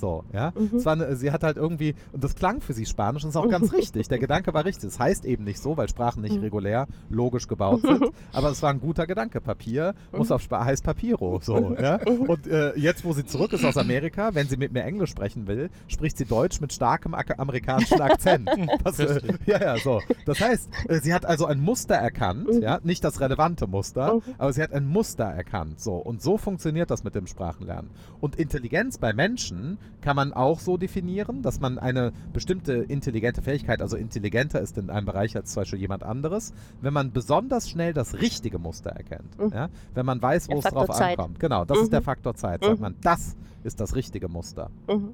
[0.01, 0.53] So, ja.
[0.59, 0.77] Mhm.
[0.79, 3.37] Es war eine, sie hat halt irgendwie, und das klang für sie Spanisch und ist
[3.37, 4.09] auch ganz richtig.
[4.09, 4.89] Der Gedanke war richtig.
[4.89, 6.41] Es heißt eben nicht so, weil Sprachen nicht Mhm.
[6.43, 8.05] regulär logisch gebaut sind.
[8.33, 9.41] Aber es war ein guter Gedanke.
[9.41, 10.35] Papier muss Mhm.
[10.37, 11.41] auf Spa heißt Papiro.
[11.43, 11.97] So, ja.
[12.27, 15.47] Und äh, jetzt, wo sie zurück ist aus Amerika, wenn sie mit mir Englisch sprechen
[15.47, 18.49] will, spricht sie Deutsch mit starkem amerikanischen Akzent.
[18.83, 20.01] Was, äh, ja, ja, so.
[20.25, 22.63] Das heißt, äh, sie hat also ein Muster erkannt, Mhm.
[22.63, 24.23] ja, nicht das relevante Muster, Mhm.
[24.39, 25.81] aber sie hat ein Muster erkannt.
[25.81, 25.97] So.
[25.97, 27.91] Und so funktioniert das mit dem Sprachenlernen.
[28.21, 33.83] Und Intelligenz bei Menschen kann man auch so definieren, dass man eine bestimmte intelligente Fähigkeit,
[33.83, 37.93] also intelligenter ist in einem Bereich als zum Beispiel jemand anderes, wenn man besonders schnell
[37.93, 39.39] das richtige Muster erkennt.
[39.39, 39.51] Mhm.
[39.53, 39.69] Ja?
[39.95, 41.19] Wenn man weiß, Der wo es drauf Faktor Zeit.
[41.19, 41.39] ankommt.
[41.41, 41.85] Genau, das Mhm.
[41.85, 42.63] ist der Faktor Zeit.
[42.65, 42.83] Sagt Mhm.
[42.83, 44.71] man, das ist das richtige Muster.
[44.89, 45.11] Mhm.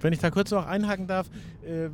[0.00, 1.28] Wenn ich da kurz noch einhaken darf,
[1.64, 1.88] äh,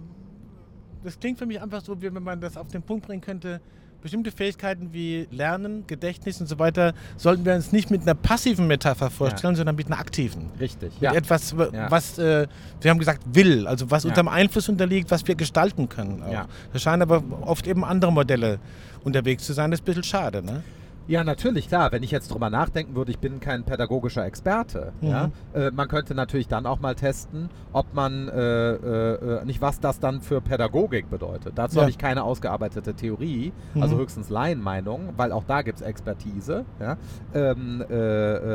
[1.04, 3.60] das klingt für mich einfach so, wie wenn man das auf den Punkt bringen könnte.
[4.02, 8.66] Bestimmte Fähigkeiten wie Lernen, Gedächtnis und so weiter sollten wir uns nicht mit einer passiven
[8.66, 10.46] Metapher vorstellen, sondern mit einer aktiven.
[10.58, 10.92] Richtig.
[11.00, 11.90] Mit etwas, w- Ja.
[11.90, 12.46] was, äh,
[12.80, 14.08] wir haben gesagt, will, also was Ja.
[14.10, 16.22] unserem Einfluss unterliegt, was wir gestalten können.
[16.22, 16.32] Auch.
[16.32, 16.48] Ja.
[16.72, 18.58] Da scheinen aber oft eben andere Modelle
[19.04, 19.70] unterwegs zu sein.
[19.70, 20.42] Das ist ein bisschen schade.
[20.42, 20.62] Ne?
[21.10, 21.90] Ja, natürlich, klar.
[21.90, 24.92] Wenn ich jetzt drüber nachdenken würde, ich bin kein pädagogischer Experte.
[25.00, 25.08] Mhm.
[25.08, 25.30] Ja?
[25.54, 29.80] Äh, man könnte natürlich dann auch mal testen, ob man äh, äh, äh, nicht, was
[29.80, 31.54] das dann für Pädagogik bedeutet.
[31.56, 31.80] Dazu Ja.
[31.82, 33.82] habe ich keine ausgearbeitete Theorie, Mhm.
[33.82, 36.96] also höchstens Laienmeinung, weil auch da gibt es Expertise, ja?
[37.34, 37.94] ähm, äh,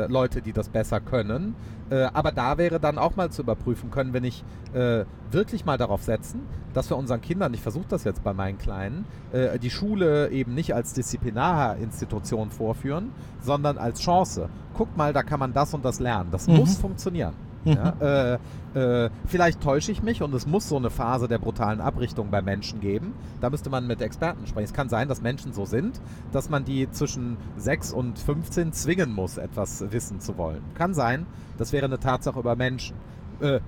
[0.04, 1.54] äh, Leute, die das besser können.
[1.90, 5.78] Äh, aber da wäre dann auch mal zu überprüfen, können wir nicht äh, wirklich mal
[5.78, 6.40] darauf setzen,
[6.74, 10.54] dass wir unseren Kindern, ich versuche das jetzt bei meinen Kleinen, äh, die Schule eben
[10.54, 14.48] nicht als Disziplinarinstitution vorführen, sondern als Chance.
[14.74, 16.30] Guck mal, da kann man das und das lernen.
[16.32, 16.56] Das Mhm.
[16.56, 17.34] muss funktionieren.
[17.66, 17.72] Mhm.
[17.72, 18.38] Ja,
[18.74, 22.30] äh, äh, vielleicht täusche ich mich und es muss so eine Phase der brutalen Abrichtung
[22.30, 23.14] bei Menschen geben.
[23.40, 24.66] Da müsste man mit Experten sprechen.
[24.66, 26.00] Es kann sein, dass Menschen so sind,
[26.32, 30.62] dass man die zwischen 6 und 15 zwingen muss, etwas wissen zu wollen.
[30.74, 31.26] Kann sein,
[31.58, 32.96] das wäre eine Tatsache über Menschen.
[33.40, 33.60] Äh,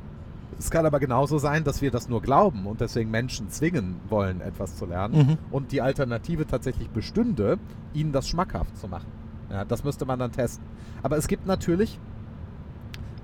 [0.58, 4.40] es kann aber genauso sein, dass wir das nur glauben und deswegen Menschen zwingen wollen,
[4.40, 5.16] etwas zu lernen.
[5.16, 5.38] Mhm.
[5.50, 7.58] Und die Alternative tatsächlich bestünde,
[7.94, 9.06] ihnen das schmackhaft zu machen.
[9.50, 10.66] Ja, das müsste man dann testen.
[11.02, 11.98] Aber es gibt natürlich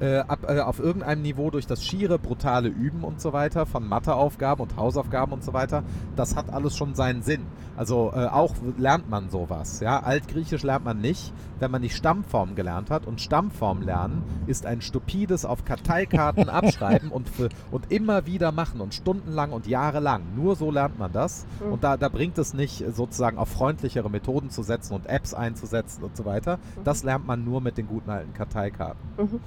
[0.04, 3.88] äh, ab, äh, auf irgendeinem Niveau durch das schiere, brutale Üben und so weiter von
[3.88, 5.82] Matheaufgaben und Hausaufgaben und so weiter,
[6.14, 7.46] das hat alles schon seinen Sinn.
[7.76, 9.80] Also äh, auch lernt man sowas.
[9.80, 10.00] Ja?
[10.00, 13.06] Altgriechisch lernt man nicht, wenn man nicht Stammform gelernt hat.
[13.06, 18.80] Und Stammform lernen ist ein stupides auf Karteikarten abschreiben und, für, und immer wieder machen
[18.82, 20.22] und stundenlang und jahrelang.
[20.36, 21.46] Nur so lernt man das.
[21.64, 21.72] Mhm.
[21.72, 26.04] Und da, da bringt es nicht, sozusagen auf freundlichere Methoden zu setzen und Apps einzusetzen
[26.04, 26.58] und so weiter.
[26.84, 29.00] Das lernt man nur mit den guten alten Karteikarten.
[29.16, 29.40] Mhm.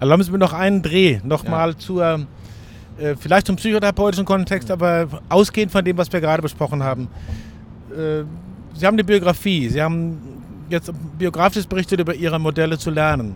[0.00, 2.26] Also haben wir noch einen Dreh nochmal zur,
[2.98, 7.08] äh, vielleicht zum psychotherapeutischen Kontext, aber ausgehend von dem, was wir gerade besprochen haben.
[7.90, 8.24] Äh,
[8.74, 10.18] Sie haben eine Biografie, Sie haben
[10.70, 13.34] jetzt biografisch berichtet über Ihre Modelle zu lernen.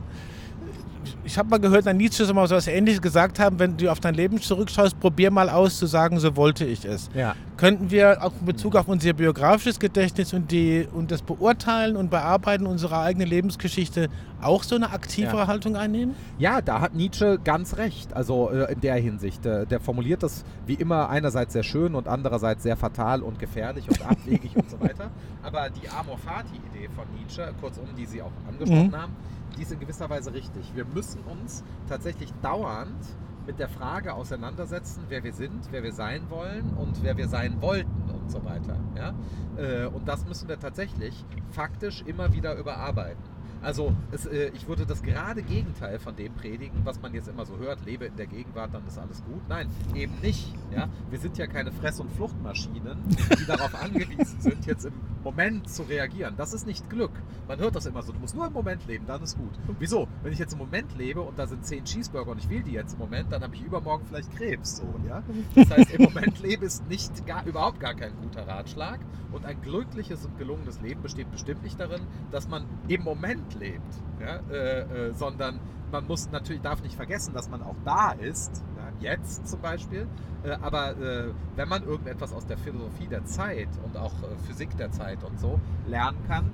[1.26, 3.90] Ich habe mal gehört, dass Nietzsche so mal so was Ähnliches gesagt haben, wenn du
[3.90, 7.08] auf dein Leben zurückschaust, probier mal aus zu sagen, so wollte ich es.
[7.14, 7.34] Ja.
[7.56, 12.10] Könnten wir auch in Bezug auf unser biografisches Gedächtnis und, die, und das Beurteilen und
[12.10, 14.08] Bearbeiten unserer eigenen Lebensgeschichte
[14.42, 15.46] auch so eine aktivere Ja.
[15.46, 16.14] Haltung einnehmen?
[16.38, 18.12] Ja, da hat Nietzsche ganz recht.
[18.14, 19.46] Also äh, in der Hinsicht.
[19.46, 23.88] Äh, der formuliert das wie immer einerseits sehr schön und andererseits sehr fatal und gefährlich
[23.88, 25.10] und abwegig und so weiter.
[25.42, 28.96] Aber die Amor Fati-Idee von Nietzsche, kurzum, die Sie auch angesprochen Mhm.
[28.96, 29.12] haben,
[29.56, 30.74] die ist in gewisser Weise richtig.
[30.74, 33.04] Wir müssen uns tatsächlich dauernd
[33.46, 37.60] mit der Frage auseinandersetzen, wer wir sind, wer wir sein wollen und wer wir sein
[37.60, 38.78] wollten und so weiter.
[38.96, 39.14] Ja?
[39.56, 43.33] Äh, und das müssen wir tatsächlich faktisch immer wieder überarbeiten.
[43.64, 47.46] Also es, äh, ich würde das gerade Gegenteil von dem predigen, was man jetzt immer
[47.46, 49.40] so hört, lebe in der Gegenwart, dann ist alles gut.
[49.48, 50.52] Nein, eben nicht.
[50.70, 50.88] Ja?
[51.10, 54.92] Wir sind ja keine Fress- und Fluchtmaschinen, die darauf angewiesen sind, jetzt im
[55.22, 56.34] Moment zu reagieren.
[56.36, 57.12] Das ist nicht Glück.
[57.48, 58.12] Man hört das immer so.
[58.12, 59.58] Du musst nur im Moment leben, dann ist gut.
[59.78, 60.06] Wieso?
[60.22, 62.72] Wenn ich jetzt im Moment lebe und da sind zehn Cheeseburger und ich will die
[62.72, 64.76] jetzt im Moment, dann habe ich übermorgen vielleicht Krebs.
[64.76, 65.22] So, ja?
[65.54, 69.00] Das heißt, im Moment leben ist nicht gar, überhaupt gar kein guter Ratschlag.
[69.32, 73.94] Und ein glückliches und gelungenes Leben besteht bestimmt nicht darin, dass man im Moment lebt,
[74.20, 74.40] ja?
[74.50, 79.10] äh, äh, sondern man muss natürlich darf nicht vergessen, dass man auch da ist, ja?
[79.10, 80.06] jetzt zum Beispiel.
[80.42, 84.76] Äh, aber äh, wenn man irgendetwas aus der Philosophie der Zeit und auch äh, Physik
[84.76, 86.50] der Zeit und so lernen kann,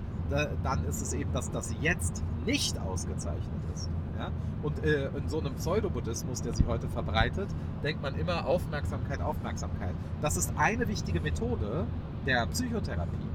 [0.62, 3.90] dann ist es eben, dass das Jetzt nicht ausgezeichnet ist.
[4.16, 4.30] Ja?
[4.62, 7.48] Und äh, in so einem Pseudo-Buddhismus, der sich heute verbreitet,
[7.82, 9.94] denkt man immer Aufmerksamkeit, Aufmerksamkeit.
[10.22, 11.86] Das ist eine wichtige Methode
[12.26, 13.28] der Psychotherapie,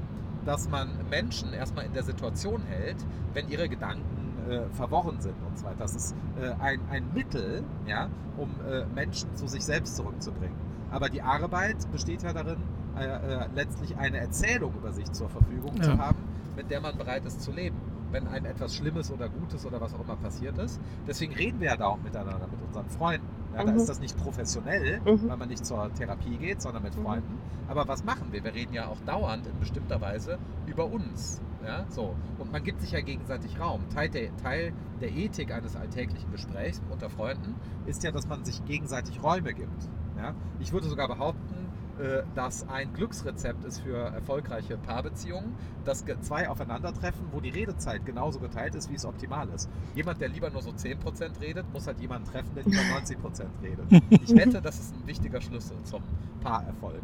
[0.46, 2.96] dass man Menschen erstmal in der Situation hält,
[3.34, 5.76] wenn ihre Gedanken äh, verworren sind und so weiter.
[5.78, 10.56] Das ist äh, ein, ein Mittel, ja, um äh, Menschen zu sich selbst zurückzubringen.
[10.90, 12.58] Aber die Arbeit besteht ja darin,
[12.96, 15.82] äh, äh, letztlich eine Erzählung über sich zur Verfügung ja.
[15.82, 16.18] zu haben,
[16.54, 19.94] mit der man bereit ist zu leben wenn einem etwas Schlimmes oder Gutes oder was
[19.94, 20.80] auch immer passiert ist.
[21.06, 23.26] Deswegen reden wir ja da auch miteinander, mit unseren Freunden.
[23.54, 23.66] Ja, mhm.
[23.68, 25.28] Da ist das nicht professionell, mhm.
[25.28, 27.02] weil man nicht zur Therapie geht, sondern mit mhm.
[27.02, 27.38] Freunden.
[27.68, 28.44] Aber was machen wir?
[28.44, 31.40] Wir reden ja auch dauernd in bestimmter Weise über uns.
[31.64, 32.14] Ja, so.
[32.38, 33.88] Und man gibt sich ja gegenseitig Raum.
[33.92, 38.64] Teil der, Teil der Ethik eines alltäglichen Gesprächs unter Freunden ist ja, dass man sich
[38.66, 39.88] gegenseitig Räume gibt.
[40.16, 40.34] Ja?
[40.60, 41.65] Ich würde sogar behaupten,
[41.98, 48.38] äh, dass ein Glücksrezept ist für erfolgreiche Paarbeziehungen, dass zwei aufeinandertreffen, wo die Redezeit genauso
[48.38, 49.68] geteilt ist, wie es optimal ist.
[49.94, 53.86] Jemand, der lieber nur so 10% redet, muss halt jemanden treffen, der lieber 90% redet.
[54.26, 56.02] Ich wette, das ist ein wichtiger Schlüssel zum
[56.42, 57.02] Paarerfolg.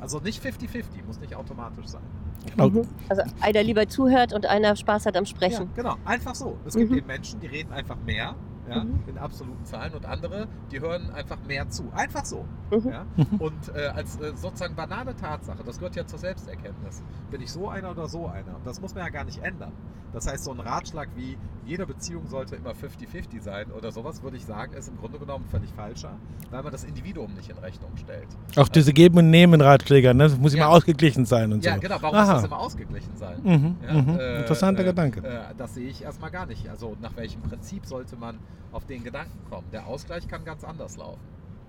[0.00, 2.02] Also nicht 50-50, muss nicht automatisch sein.
[2.50, 2.70] Genau.
[2.70, 2.88] Mhm.
[3.08, 5.68] Also einer lieber zuhört und einer Spaß hat am Sprechen.
[5.68, 6.56] Ja, genau, einfach so.
[6.64, 6.98] Es gibt mhm.
[6.98, 8.34] eben Menschen, die reden einfach mehr
[8.68, 9.00] ja, mhm.
[9.06, 11.90] in absoluten Zahlen und andere, die hören einfach mehr zu.
[11.94, 12.44] Einfach so.
[12.70, 12.88] Mhm.
[12.90, 13.06] Ja?
[13.38, 17.68] Und äh, als äh, sozusagen banale Tatsache, das gehört ja zur Selbsterkenntnis, bin ich so
[17.68, 18.56] einer oder so einer.
[18.56, 19.72] Und das muss man ja gar nicht ändern.
[20.14, 21.36] Das heißt, so ein Ratschlag wie
[21.66, 25.44] jede Beziehung sollte immer 50-50 sein oder sowas, würde ich sagen, ist im Grunde genommen
[25.46, 26.16] völlig falscher,
[26.50, 28.28] weil man das Individuum nicht in Rechnung stellt.
[28.54, 30.24] Auch diese Geben- und Nehmen-Ratschläge, ne?
[30.24, 30.64] das muss ja.
[30.64, 31.76] immer ausgeglichen sein und ja, so.
[31.76, 31.96] Ja, genau.
[32.00, 32.24] Warum Aha.
[32.26, 33.40] muss das immer ausgeglichen sein?
[33.42, 34.18] Mhm, ja, mhm.
[34.20, 35.20] Äh, Interessanter äh, Gedanke.
[35.26, 36.68] Äh, das sehe ich erstmal gar nicht.
[36.68, 38.38] Also nach welchem Prinzip sollte man
[38.74, 39.66] auf den Gedanken kommen?
[39.72, 41.20] Der Ausgleich kann ganz anders laufen.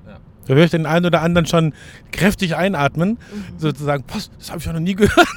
[0.08, 0.18] Ja.
[0.46, 1.74] Da höre ich den einen oder anderen schon
[2.12, 3.60] kräftig einatmen, mhm.
[3.60, 5.28] sozusagen, was, das habe ich noch nie gehört.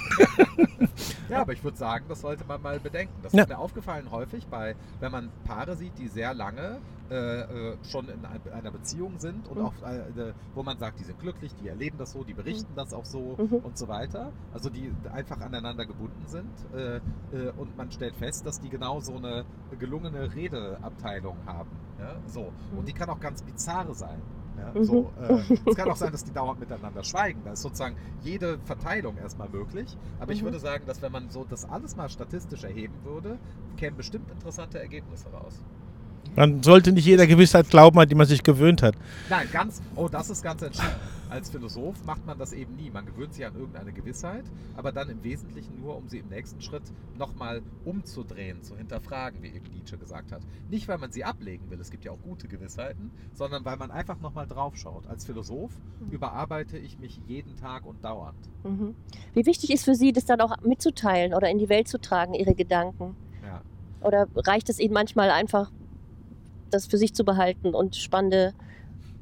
[1.30, 3.14] ja, aber ich würde sagen, das sollte man mal bedenken.
[3.22, 3.42] Das ja.
[3.42, 6.78] ist mir aufgefallen häufig, bei, wenn man Paare sieht, die sehr lange
[7.10, 9.64] äh, äh schon in einer Beziehung sind und mhm.
[9.64, 12.76] auch, äh, wo man sagt, die sind glücklich, die erleben das so, die berichten mhm.
[12.76, 13.56] das auch so mhm.
[13.56, 14.32] und so weiter.
[14.52, 19.00] Also die einfach aneinander gebunden sind äh, äh, und man stellt fest, dass die genau
[19.00, 19.44] so eine
[19.78, 21.70] gelungene Redeabteilung haben.
[21.98, 22.16] Ja?
[22.26, 22.52] So.
[22.76, 24.20] Und die kann auch ganz bizarre sein.
[24.58, 24.84] Ja, mhm.
[24.84, 27.40] so, äh, es kann auch sein, dass die dauernd miteinander schweigen.
[27.44, 29.96] Da ist sozusagen jede Verteilung erstmal möglich.
[30.18, 30.38] Aber mhm.
[30.38, 33.38] ich würde sagen, dass wenn man so das alles mal statistisch erheben würde,
[33.76, 35.62] kämen bestimmt interessante Ergebnisse raus.
[36.38, 38.94] Man sollte nicht jeder Gewissheit glauben, an die man sich gewöhnt hat.
[39.28, 41.00] Nein, ganz, oh, das ist ganz entscheidend.
[41.28, 42.90] Als Philosoph macht man das eben nie.
[42.90, 44.44] Man gewöhnt sich an irgendeine Gewissheit,
[44.76, 46.84] aber dann im Wesentlichen nur, um sie im nächsten Schritt
[47.18, 50.42] nochmal umzudrehen, zu hinterfragen, wie eben Nietzsche gesagt hat.
[50.70, 53.90] Nicht, weil man sie ablegen will, es gibt ja auch gute Gewissheiten, sondern weil man
[53.90, 55.08] einfach nochmal draufschaut.
[55.08, 56.12] Als Philosoph mhm.
[56.12, 58.38] überarbeite ich mich jeden Tag und dauernd.
[58.62, 58.94] Mhm.
[59.34, 62.34] Wie wichtig ist für Sie, das dann auch mitzuteilen oder in die Welt zu tragen,
[62.34, 63.16] Ihre Gedanken?
[63.44, 63.60] Ja.
[64.06, 65.72] Oder reicht es Ihnen manchmal einfach,
[66.70, 68.54] das für sich zu behalten und spannende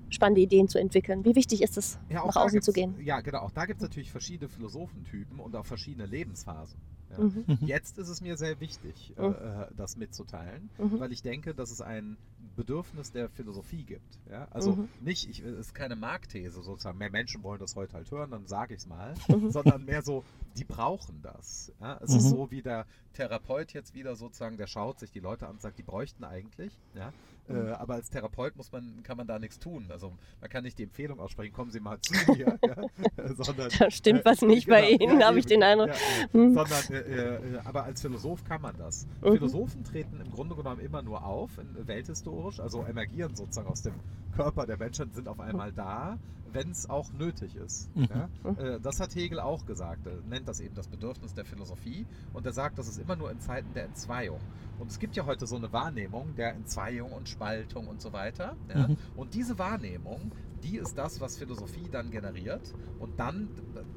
[0.09, 1.25] spannende Ideen zu entwickeln.
[1.25, 2.95] Wie wichtig ist es, ja, nach außen zu gehen?
[3.01, 3.41] Ja, genau.
[3.41, 6.79] Auch da gibt es natürlich verschiedene Philosophentypen und auch verschiedene Lebensphasen.
[7.11, 7.19] Ja.
[7.19, 7.45] Mhm.
[7.47, 7.59] mhm.
[7.61, 9.35] Jetzt ist es mir sehr wichtig, äh, mhm.
[9.35, 11.01] äh, das mitzuteilen, mhm.
[11.01, 12.17] weil ich denke, dass es ein
[12.57, 14.19] Bedürfnis der Philosophie gibt.
[14.31, 14.49] Ja?
[14.51, 14.89] Also mhm.
[15.01, 18.75] nicht, es ist keine Marktthese sozusagen, mehr Menschen wollen das heute halt hören, dann sage
[18.75, 19.51] ich es mal, mhm.
[19.51, 20.25] sondern mehr so,
[20.57, 21.73] die brauchen das.
[21.81, 22.01] Ja?
[22.03, 25.53] Es ist so wie der Therapeut jetzt wieder sozusagen, der schaut sich die Leute an
[25.53, 26.79] und sagt, die bräuchten eigentlich.
[26.95, 27.13] Ja?
[27.49, 29.87] Äh, aber als Therapeut muss man, kann man da nichts tun.
[29.91, 32.59] Also man kann nicht die Empfehlung aussprechen, kommen Sie mal zu mir.
[32.65, 35.89] ja, sondern, da stimmt äh, was nicht genau, bei Ihnen, ja, habe ich den Eindruck.
[35.89, 35.95] Ja,
[36.33, 36.55] hm.
[36.55, 39.07] Sondern, äh, äh, aber als Philosoph kann man das.
[39.23, 39.33] Mhm.
[39.35, 43.95] Philosophen treten im Grunde genommen immer nur auf, welthistorisch, also emergieren sozusagen aus dem
[44.35, 46.19] Körper der Menschen, sind auf einmal da,
[46.53, 47.95] wenn es auch nötig ist.
[47.97, 48.09] Mhm.
[48.11, 48.51] Ja?
[48.53, 50.07] Äh, das hat Hegel auch gesagt.
[50.07, 53.31] Er nennt das eben das Bedürfnis der Philosophie und er sagt, das ist immer nur
[53.31, 54.41] in Zeiten der Entzweiung.
[54.79, 58.57] Und es gibt ja heute so eine Wahrnehmung der Entzweiung und Spaltung und so weiter.
[58.69, 58.89] Ja?
[58.89, 58.97] Mhm.
[59.17, 60.33] Und diese Wahrnehmung,
[60.63, 62.75] die ist das, was Philosophie dann generiert.
[62.99, 63.49] Und dann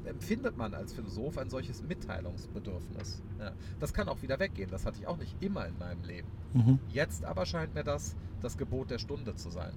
[0.04, 3.22] empfindet man als Philosoph ein solches Mitteilungsbedürfnis.
[3.38, 3.52] Ja?
[3.78, 4.70] Das kann auch wieder weggehen.
[4.70, 6.28] Das hatte ich auch nicht immer in meinem Leben.
[6.54, 6.78] Mhm.
[6.88, 9.72] Jetzt aber scheint mir das das Gebot der Stunde zu sein.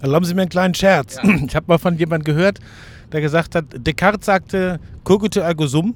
[0.00, 1.16] Erlauben Sie mir einen kleinen Scherz.
[1.16, 1.22] Ja.
[1.46, 2.58] Ich habe mal von jemandem gehört,
[3.12, 5.94] der gesagt hat, Descartes sagte, cogito ergo sum.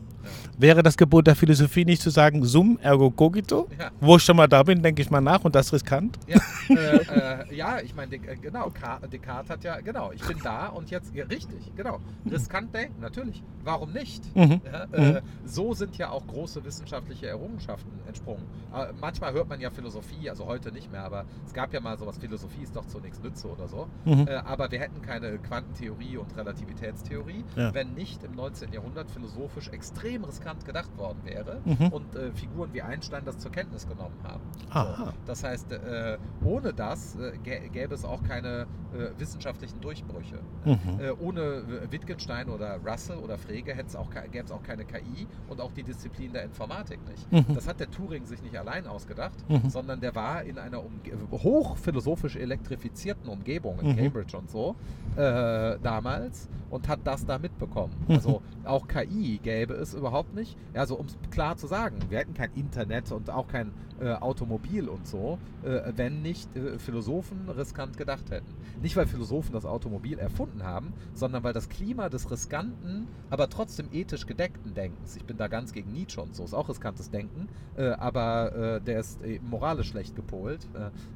[0.58, 3.68] Wäre das Gebot der Philosophie nicht zu sagen, sum ergo cogito?
[3.78, 3.90] Ja.
[4.00, 6.18] Wo ich schon mal da bin, denke ich mal nach und das riskant.
[6.26, 8.70] Ja, äh, äh, ja ich meine, äh, genau,
[9.12, 12.00] Descartes hat ja, genau, ich bin da und jetzt, ja, richtig, genau.
[12.30, 13.42] Riskant denken, natürlich.
[13.62, 14.22] Warum nicht?
[14.36, 14.60] Mhm.
[14.92, 18.44] Äh, so sind ja auch große wissenschaftliche Errungenschaften entsprungen.
[18.74, 21.96] Äh, manchmal hört man ja Philosophie, also heute nicht mehr, aber es gab ja mal
[21.98, 23.88] sowas, Philosophie ist doch zunächst Nütze oder so.
[24.04, 24.28] Mhm.
[24.44, 27.72] Aber wir hätten keine Quantentheorie und Relativitätstheorie, Ja.
[27.74, 28.72] wenn nicht im 19.
[28.72, 31.88] Jahrhundert philosophisch extrem riskant gedacht worden wäre Mhm.
[31.88, 34.42] und äh, Figuren wie Einstein das zur Kenntnis genommen haben.
[34.70, 35.12] Aha.
[35.26, 40.38] Das heißt, äh, ohne das äh, gä- gäbe es auch keine äh, wissenschaftlichen Durchbrüche.
[40.64, 41.00] Mhm.
[41.00, 45.26] Äh, ohne Wittgenstein oder Russell oder Frege hätte es auch, gäbe es auch keine KI
[45.48, 47.32] und auch die Disziplin der Informatik nicht.
[47.32, 47.54] Mhm.
[47.54, 49.68] Das hat der Turing sich nicht allein ausgedacht, Mhm.
[49.70, 51.00] sondern der war in einer Umge
[51.32, 53.96] hochphilosophisch elektrifizierten Umgebung in Mhm.
[53.96, 54.76] Cambridge und so
[55.16, 57.92] äh, damals und hat das da mitbekommen.
[58.08, 58.14] Mhm.
[58.16, 60.56] Also auch KI gäbe es überhaupt nicht.
[60.74, 64.88] Also um es klar zu sagen, wir hätten kein Internet und auch kein äh, Automobil
[64.88, 68.52] und so, äh, wenn nicht äh, Philosophen riskant gedacht hätten.
[68.82, 73.88] Nicht, weil Philosophen das Automobil erfunden haben, sondern weil das Klima des riskanten, aber trotzdem
[73.92, 77.48] ethisch gedeckten Denkens, ich bin da ganz gegen Nietzsche und so, ist auch riskantes Denken,
[77.76, 80.68] äh, aber äh, der ist äh, moralisch schlecht gepolt.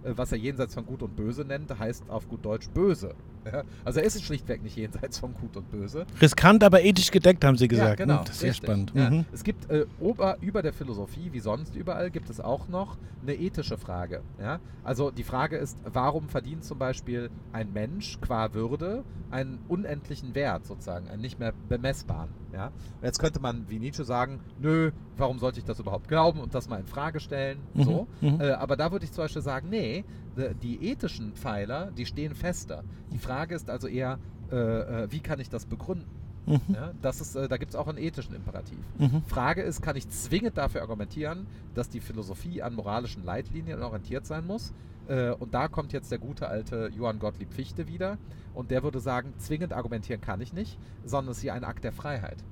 [0.04, 3.14] Was er jenseits von Gut und Böse nennt, heißt auf gut Deutsch böse.
[3.58, 3.62] Ja?
[3.84, 6.06] Also er ist schlichtweg nicht jenseits von Gut und Böse.
[6.20, 7.98] Riskant, aber ethisch gedeckt, haben Sie gesagt.
[7.98, 8.18] Ja, genau.
[8.18, 8.24] ne?
[8.26, 8.92] Das ist sehr spannend.
[8.94, 9.10] Ja.
[9.10, 9.24] Mhm.
[9.32, 13.34] Es gibt äh, ober, über der Philosophie, wie sonst überall, gibt es auch noch eine
[13.34, 14.22] ethische Frage.
[14.40, 14.60] Ja?
[14.84, 20.66] Also die Frage ist, warum verdient zum Beispiel ein Mensch qua Würde einen unendlichen Wert
[20.66, 22.30] sozusagen, einen nicht mehr bemessbaren.
[22.52, 22.70] Ja?
[23.02, 26.68] Jetzt könnte man wie Nietzsche sagen, nö, warum sollte ich das überhaupt glauben und das
[26.68, 27.58] mal in Frage stellen?
[27.74, 28.06] Mhm, So.
[28.20, 28.40] mhm.
[28.40, 30.04] Äh, aber da würde ich zum Beispiel sagen, nee,
[30.36, 32.84] die, die ethischen Pfeiler, die stehen fester.
[33.12, 34.18] Die Frage ist also eher,
[34.50, 36.06] äh, äh, wie kann ich das begründen?
[36.46, 36.60] Mhm.
[36.74, 38.78] Ja, das ist, äh, da gibt es auch einen ethischen Imperativ.
[38.98, 39.22] Mhm.
[39.26, 44.46] Frage ist, kann ich zwingend dafür argumentieren, dass die Philosophie an moralischen Leitlinien orientiert sein
[44.46, 44.72] muss?
[45.08, 48.18] Äh, und da kommt jetzt der gute alte Johann Gottlieb Fichte wieder.
[48.54, 51.84] Und der würde sagen, zwingend argumentieren kann ich nicht, sondern es ist ja ein Akt
[51.84, 52.44] der Freiheit.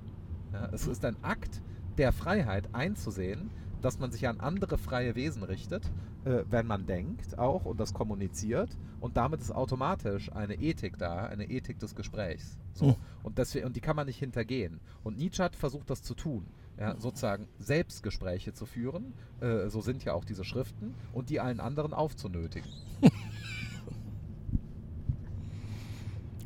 [0.52, 1.62] Ja, es ist ein Akt
[1.98, 3.50] der Freiheit einzusehen,
[3.82, 5.90] dass man sich an andere freie Wesen richtet,
[6.24, 8.76] äh, wenn man denkt auch und das kommuniziert.
[9.00, 12.58] Und damit ist automatisch eine Ethik da, eine Ethik des Gesprächs.
[12.72, 12.86] So.
[12.86, 12.94] Mhm.
[13.22, 14.80] Und, deswegen, und die kann man nicht hintergehen.
[15.04, 16.46] Und Nietzsche hat versucht, das zu tun.
[16.78, 21.58] Ja, sozusagen Selbstgespräche zu führen, äh, so sind ja auch diese Schriften, und die allen
[21.60, 22.68] anderen aufzunötigen.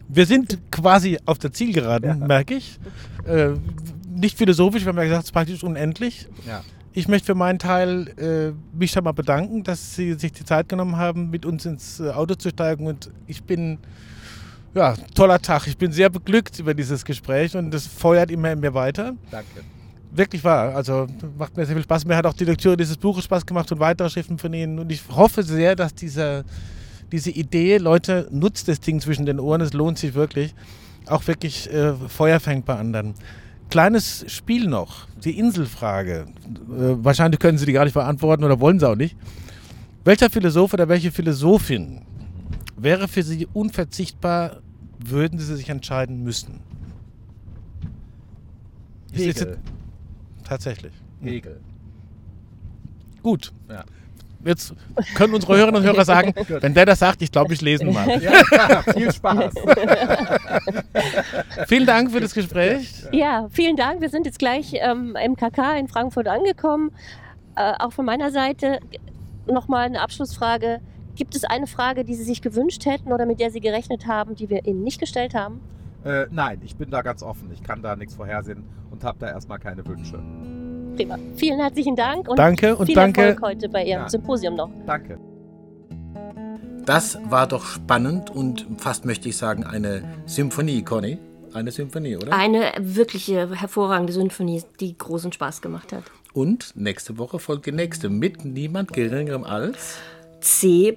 [0.09, 2.27] Wir sind quasi auf der Zielgeraden, Ja.
[2.27, 2.79] merke ich.
[3.27, 3.51] Äh,
[4.09, 6.27] nicht philosophisch, wir haben ja gesagt, es ist praktisch unendlich.
[6.47, 6.63] Ja.
[6.93, 10.69] Ich möchte für meinen Teil äh, mich schon mal bedanken, dass Sie sich die Zeit
[10.69, 12.89] genommen haben, mit uns ins äh, Auto zu steigen.
[12.89, 13.79] Und ich bin,
[14.75, 15.69] ja, toller Tag.
[15.69, 19.15] Ich bin sehr beglückt über dieses Gespräch und das feuert immer in mir weiter.
[19.31, 19.61] Danke.
[20.13, 20.75] Wirklich wahr.
[20.75, 21.07] Also
[21.39, 22.05] macht mir sehr viel Spaß.
[22.05, 24.79] Mir hat auch die Lektüre dieses Buches Spaß gemacht und weitere Schriften von Ihnen.
[24.79, 26.45] Und ich hoffe sehr, dass dieser,
[27.13, 30.55] diese Idee, Leute, nutzt das Ding zwischen den Ohren, es lohnt sich wirklich,
[31.07, 33.15] auch wirklich äh, Feuer fängt bei anderen.
[33.71, 36.27] Kleines Spiel noch, die Inselfrage.
[36.69, 39.17] Äh, wahrscheinlich können Sie die gar nicht beantworten oder wollen Sie auch nicht.
[40.03, 42.03] Welcher Philosoph oder welche Philosophin
[42.77, 44.61] wäre für Sie unverzichtbar,
[44.99, 46.61] würden Sie sich entscheiden müssen?
[49.13, 49.59] Hegel.
[50.51, 50.93] Tatsächlich.
[51.23, 51.61] Hegel.
[53.23, 53.53] Gut.
[53.69, 53.85] Ja.
[54.45, 54.75] Jetzt
[55.15, 57.93] können unsere Hörerinnen und Hörer sagen, wenn der das sagt, ich glaube, ich lese ihn
[57.93, 58.09] mal.
[58.21, 59.55] Ja, viel Spaß.
[61.69, 63.05] Vielen Dank für das Gespräch.
[63.13, 64.01] Ja, vielen Dank.
[64.01, 66.91] Wir sind jetzt gleich ähm, im KK in Frankfurt angekommen.
[67.55, 68.81] Äh, auch von meiner Seite
[69.47, 70.81] nochmal eine Abschlussfrage.
[71.15, 74.35] Gibt es eine Frage, die Sie sich gewünscht hätten oder mit der Sie gerechnet haben,
[74.35, 75.61] die wir Ihnen nicht gestellt haben?
[76.05, 77.51] Äh, nein, ich bin da ganz offen.
[77.53, 80.23] Ich kann da nichts vorhersehen und habe da erstmal keine Wünsche.
[80.97, 81.19] Prima.
[81.37, 83.21] Vielen herzlichen Dank und Danke und viel danke.
[83.23, 84.09] Erfolg heute bei Ihrem Ja.
[84.09, 84.71] Symposium noch.
[84.87, 85.19] Danke.
[86.87, 91.19] Das war doch spannend und fast möchte ich sagen eine Symphonie, Conny.
[91.53, 92.33] Eine Symphonie, oder?
[92.33, 96.05] Eine wirkliche hervorragende Symphonie, die großen Spaß gemacht hat.
[96.33, 99.99] Und nächste Woche folgt die nächste mit niemand geringerem als
[100.41, 100.97] C.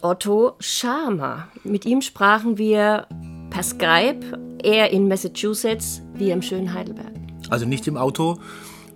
[0.00, 1.48] Otto Sharma.
[1.64, 3.06] Mit ihm sprachen wir
[3.50, 7.12] per Skype, er in Massachusetts, wir im schönen Heidelberg.
[7.50, 8.38] Also nicht im Auto,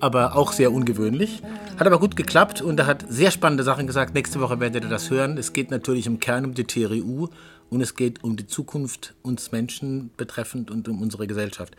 [0.00, 1.42] aber auch sehr ungewöhnlich.
[1.76, 4.14] Hat aber gut geklappt und er hat sehr spannende Sachen gesagt.
[4.14, 5.36] Nächste Woche werdet ihr das hören.
[5.38, 7.28] Es geht natürlich im Kern um die TRU
[7.70, 11.74] und es geht um die Zukunft uns Menschen betreffend und um unsere Gesellschaft.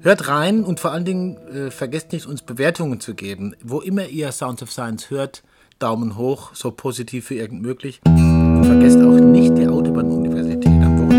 [0.00, 3.54] Hört rein und vor allen Dingen äh, vergesst nicht, uns Bewertungen zu geben.
[3.62, 5.42] Wo immer ihr Sounds of Science hört,
[5.78, 8.00] Daumen hoch, so positiv wie irgend möglich.
[8.06, 10.51] Und vergesst auch nicht die Autobahn-Universität.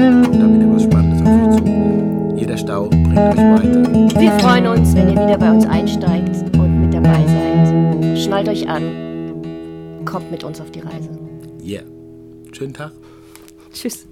[0.03, 2.35] Am Wochenende kommt da wieder was Spannendes auf euch zu.
[2.35, 4.19] Jeder Stau bringt euch weiter.
[4.19, 8.19] Wir freuen uns, wenn ihr wieder bei uns einsteigt und mit dabei seid.
[8.19, 10.03] Schnallt euch an.
[10.05, 11.09] Kommt mit uns auf die Reise.
[11.63, 11.83] Yeah.
[12.51, 12.91] Schönen Tag.
[13.71, 14.05] Tschüss.